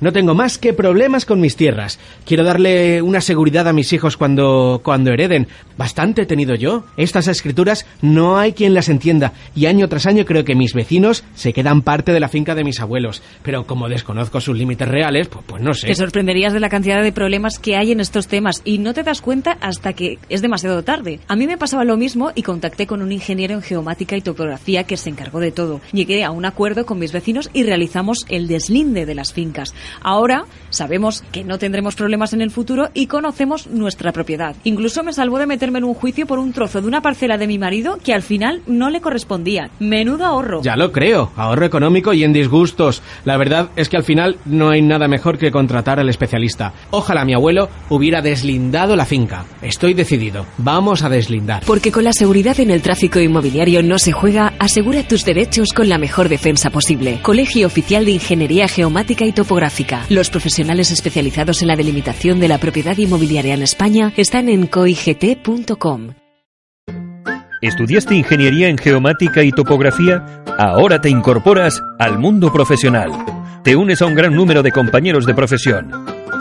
No 0.00 0.12
tengo 0.12 0.34
más 0.34 0.58
que 0.58 0.72
problemas 0.72 1.24
con 1.24 1.40
mis 1.40 1.56
tierras. 1.56 1.98
Quiero 2.24 2.44
darle 2.44 3.02
una 3.02 3.20
seguridad 3.20 3.66
a 3.66 3.72
mis 3.72 3.92
hijos 3.92 4.16
cuando, 4.16 4.80
cuando 4.84 5.12
hereden. 5.12 5.48
Bastante 5.76 6.22
he 6.22 6.26
tenido 6.26 6.54
yo. 6.54 6.84
Estas 6.96 7.26
escrituras 7.26 7.86
no 8.00 8.38
hay 8.38 8.52
quien 8.52 8.74
las 8.74 8.88
entienda. 8.88 9.32
Y 9.56 9.66
año 9.66 9.88
tras 9.88 10.06
año 10.06 10.24
creo 10.24 10.44
que 10.44 10.54
mis 10.54 10.72
vecinos 10.72 11.24
se 11.34 11.52
quedan 11.52 11.82
parte 11.82 12.12
de 12.12 12.20
la 12.20 12.28
finca 12.28 12.54
de 12.54 12.64
mis 12.64 12.80
abuelos. 12.80 13.22
Pero 13.42 13.66
como 13.66 13.88
desconozco 13.88 14.40
sus 14.40 14.56
límites 14.56 14.86
reales, 14.86 15.28
pues, 15.28 15.44
pues 15.46 15.62
no 15.62 15.74
sé. 15.74 15.88
Te 15.88 15.94
sorprenderías 15.94 16.52
de 16.52 16.60
la 16.60 16.68
cantidad 16.68 17.02
de 17.02 17.12
problemas 17.12 17.58
que 17.58 17.76
hay 17.76 17.92
en 17.92 18.00
estos 18.00 18.28
temas 18.28 18.62
y 18.64 18.78
no 18.78 18.94
te 18.94 19.02
das 19.02 19.20
cuenta 19.20 19.58
hasta 19.60 19.94
que 19.94 20.18
es 20.28 20.42
demasiado 20.42 20.84
tarde. 20.84 21.20
A 21.26 21.34
mí 21.34 21.46
me 21.46 21.58
pasaba 21.58 21.84
lo 21.84 21.96
mismo 21.96 22.30
y 22.34 22.42
contacté 22.42 22.86
con 22.86 23.02
un 23.02 23.10
ingeniero 23.10 23.54
en 23.54 23.62
geomática 23.62 24.16
y 24.16 24.20
topografía 24.20 24.84
que 24.84 24.96
se 24.96 25.10
encargó 25.10 25.40
de 25.40 25.50
todo. 25.50 25.80
Llegué 25.92 26.24
a 26.24 26.30
un 26.30 26.44
acuerdo 26.44 26.86
con 26.86 26.98
mis 26.98 27.12
vecinos 27.12 27.50
y 27.52 27.64
realizamos 27.64 28.24
el 28.28 28.46
deslinde 28.46 29.06
de 29.06 29.14
las 29.14 29.32
fincas. 29.32 29.74
Ahora 30.00 30.44
sabemos 30.70 31.22
que 31.32 31.44
no 31.44 31.58
tendremos 31.58 31.94
problemas 31.94 32.32
en 32.32 32.40
el 32.40 32.50
futuro 32.50 32.90
y 32.94 33.06
conocemos 33.06 33.66
nuestra 33.66 34.12
propiedad. 34.12 34.54
Incluso 34.64 35.02
me 35.02 35.12
salvó 35.12 35.38
de 35.38 35.46
meterme 35.46 35.78
en 35.78 35.84
un 35.84 35.94
juicio 35.94 36.26
por 36.26 36.38
un 36.38 36.52
trozo 36.52 36.80
de 36.80 36.88
una 36.88 37.00
parcela 37.00 37.38
de 37.38 37.46
mi 37.46 37.58
marido 37.58 37.98
que 38.04 38.14
al 38.14 38.22
final 38.22 38.62
no 38.66 38.90
le 38.90 39.00
correspondía. 39.00 39.70
Menudo 39.78 40.24
ahorro. 40.24 40.62
Ya 40.62 40.76
lo 40.76 40.92
creo, 40.92 41.32
ahorro 41.36 41.66
económico 41.66 42.12
y 42.12 42.24
en 42.24 42.32
disgustos. 42.32 43.02
La 43.24 43.36
verdad 43.36 43.70
es 43.76 43.88
que 43.88 43.96
al 43.96 44.04
final 44.04 44.36
no 44.44 44.70
hay 44.70 44.82
nada 44.82 45.08
mejor 45.08 45.38
que 45.38 45.50
contratar 45.50 45.98
al 46.00 46.08
especialista. 46.08 46.72
Ojalá 46.90 47.24
mi 47.24 47.34
abuelo 47.34 47.68
hubiera 47.88 48.20
deslindado 48.20 48.96
la 48.96 49.06
finca. 49.06 49.44
Estoy 49.62 49.94
decidido, 49.94 50.46
vamos 50.58 51.02
a 51.02 51.08
deslindar. 51.08 51.62
Porque 51.66 51.92
con 51.92 52.04
la 52.04 52.12
seguridad 52.12 52.58
en 52.60 52.70
el 52.70 52.82
tráfico 52.82 53.20
inmobiliario 53.20 53.82
no 53.82 53.98
se 53.98 54.12
juega, 54.12 54.54
asegura 54.58 55.06
tus 55.06 55.24
derechos 55.24 55.68
con 55.74 55.88
la 55.88 55.98
mejor 55.98 56.28
defensa 56.28 56.70
posible. 56.70 57.20
Colegio 57.22 57.66
Oficial 57.66 58.04
de 58.04 58.12
Ingeniería 58.12 58.68
Geomática 58.68 59.24
y 59.24 59.32
Los 60.08 60.30
profesionales 60.30 60.90
especializados 60.90 61.62
en 61.62 61.68
la 61.68 61.76
delimitación 61.76 62.40
de 62.40 62.48
la 62.48 62.58
propiedad 62.58 62.96
inmobiliaria 62.96 63.54
en 63.54 63.62
España 63.62 64.12
están 64.16 64.48
en 64.48 64.66
coigt.com. 64.66 66.14
¿Estudiaste 67.60 68.14
ingeniería 68.14 68.68
en 68.68 68.78
geomática 68.78 69.42
y 69.42 69.50
topografía? 69.50 70.24
Ahora 70.58 71.00
te 71.00 71.10
incorporas 71.10 71.82
al 71.98 72.18
mundo 72.18 72.52
profesional. 72.52 73.10
Te 73.64 73.74
unes 73.76 74.00
a 74.00 74.06
un 74.06 74.14
gran 74.14 74.34
número 74.34 74.62
de 74.62 74.70
compañeros 74.70 75.26
de 75.26 75.34
profesión. 75.34 75.90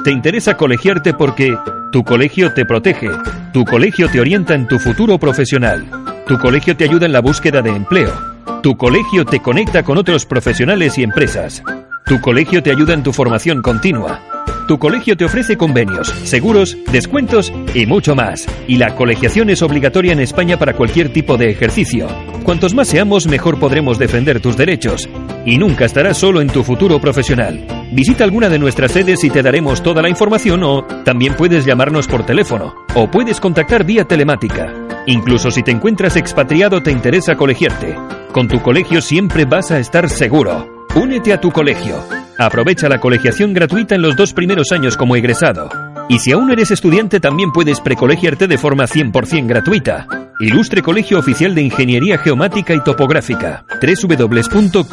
Te 0.04 0.12
interesa 0.12 0.56
colegiarte 0.58 1.14
porque 1.14 1.56
tu 1.92 2.04
colegio 2.04 2.54
te 2.54 2.66
protege, 2.66 3.10
tu 3.52 3.66
colegio 3.66 4.10
te 4.10 4.20
orienta 4.20 4.54
en 4.54 4.68
tu 4.68 4.78
futuro 4.78 5.18
profesional, 5.18 5.86
tu 6.28 6.38
colegio 6.38 6.78
te 6.78 6.84
ayuda 6.84 7.08
en 7.08 7.14
la 7.14 7.22
búsqueda 7.22 7.62
de 7.62 7.72
empleo, 7.72 8.14
tu 8.62 8.78
colegio 8.78 9.26
te 9.26 9.40
conecta 9.42 9.84
con 9.84 9.98
otros 9.98 10.26
profesionales 10.26 10.98
y 10.98 11.04
empresas, 11.04 11.64
tu 12.08 12.22
colegio 12.22 12.64
te 12.64 12.72
ayuda 12.72 12.94
en 12.94 13.04
tu 13.04 13.12
formación 13.12 13.62
continua. 13.62 14.22
Tu 14.66 14.80
colegio 14.80 15.18
te 15.18 15.26
ofrece 15.26 15.58
convenios, 15.58 16.08
seguros, 16.24 16.78
descuentos 16.90 17.52
y 17.74 17.86
mucho 17.86 18.16
más. 18.16 18.48
Y 18.66 18.78
la 18.78 18.96
colegiación 18.96 19.50
es 19.50 19.62
obligatoria 19.62 20.14
en 20.14 20.22
España 20.22 20.58
para 20.58 20.74
cualquier 20.74 21.12
tipo 21.12 21.36
de 21.36 21.50
ejercicio. 21.50 22.08
Cuantos 22.44 22.74
más 22.74 22.88
seamos, 22.88 23.28
mejor 23.28 23.60
podremos 23.60 24.00
defender 24.00 24.40
tus 24.40 24.56
derechos. 24.56 25.10
Y 25.46 25.58
nunca 25.58 25.84
estarás 25.84 26.18
solo 26.18 26.40
en 26.40 26.48
tu 26.48 26.64
futuro 26.64 27.00
profesional. 27.00 27.66
Visita 27.92 28.24
alguna 28.24 28.48
de 28.48 28.60
nuestras 28.60 28.94
sedes 28.94 29.22
y 29.26 29.30
te 29.30 29.44
daremos 29.44 29.84
toda 29.84 30.02
la 30.02 30.10
información 30.10 30.64
o 30.64 30.86
también 31.04 31.34
puedes 31.34 31.66
llamarnos 31.66 32.08
por 32.08 32.26
teléfono 32.26 32.74
o 32.96 33.12
puedes 33.12 33.42
contactar 33.42 33.86
vía 33.86 34.06
telemática. 34.06 34.74
Incluso 35.08 35.52
si 35.52 35.62
te 35.62 35.72
encuentras 35.72 36.16
expatriado 36.16 36.82
te 36.82 36.92
interesa 36.92 37.36
colegiarte. 37.36 37.98
Con 38.32 38.48
tu 38.48 38.62
colegio 38.62 39.02
siempre 39.02 39.44
vas 39.44 39.72
a 39.72 39.80
estar 39.80 40.10
seguro. 40.10 40.77
Únete 40.98 41.32
a 41.32 41.40
tu 41.40 41.52
colegio. 41.52 42.04
Aprovecha 42.40 42.90
la 42.90 43.00
colegiación 43.00 43.54
gratuita 43.54 43.94
en 43.94 44.02
los 44.02 44.16
dos 44.16 44.34
primeros 44.34 44.72
años 44.72 44.98
como 44.98 45.16
egresado. 45.16 45.70
Y 46.10 46.18
si 46.18 46.32
aún 46.32 46.50
eres 46.50 46.72
estudiante 46.72 47.20
también 47.20 47.52
puedes 47.52 47.80
precolegiarte 47.82 48.48
de 48.48 48.58
forma 48.58 48.86
100% 48.86 49.46
gratuita. 49.46 50.08
Ilustre 50.40 50.82
Colegio 50.82 51.20
Oficial 51.20 51.54
de 51.54 51.62
Ingeniería 51.62 52.18
Geomática 52.18 52.74
y 52.74 52.84
Topográfica. 52.84 53.64
www.coigt.com 53.80 54.88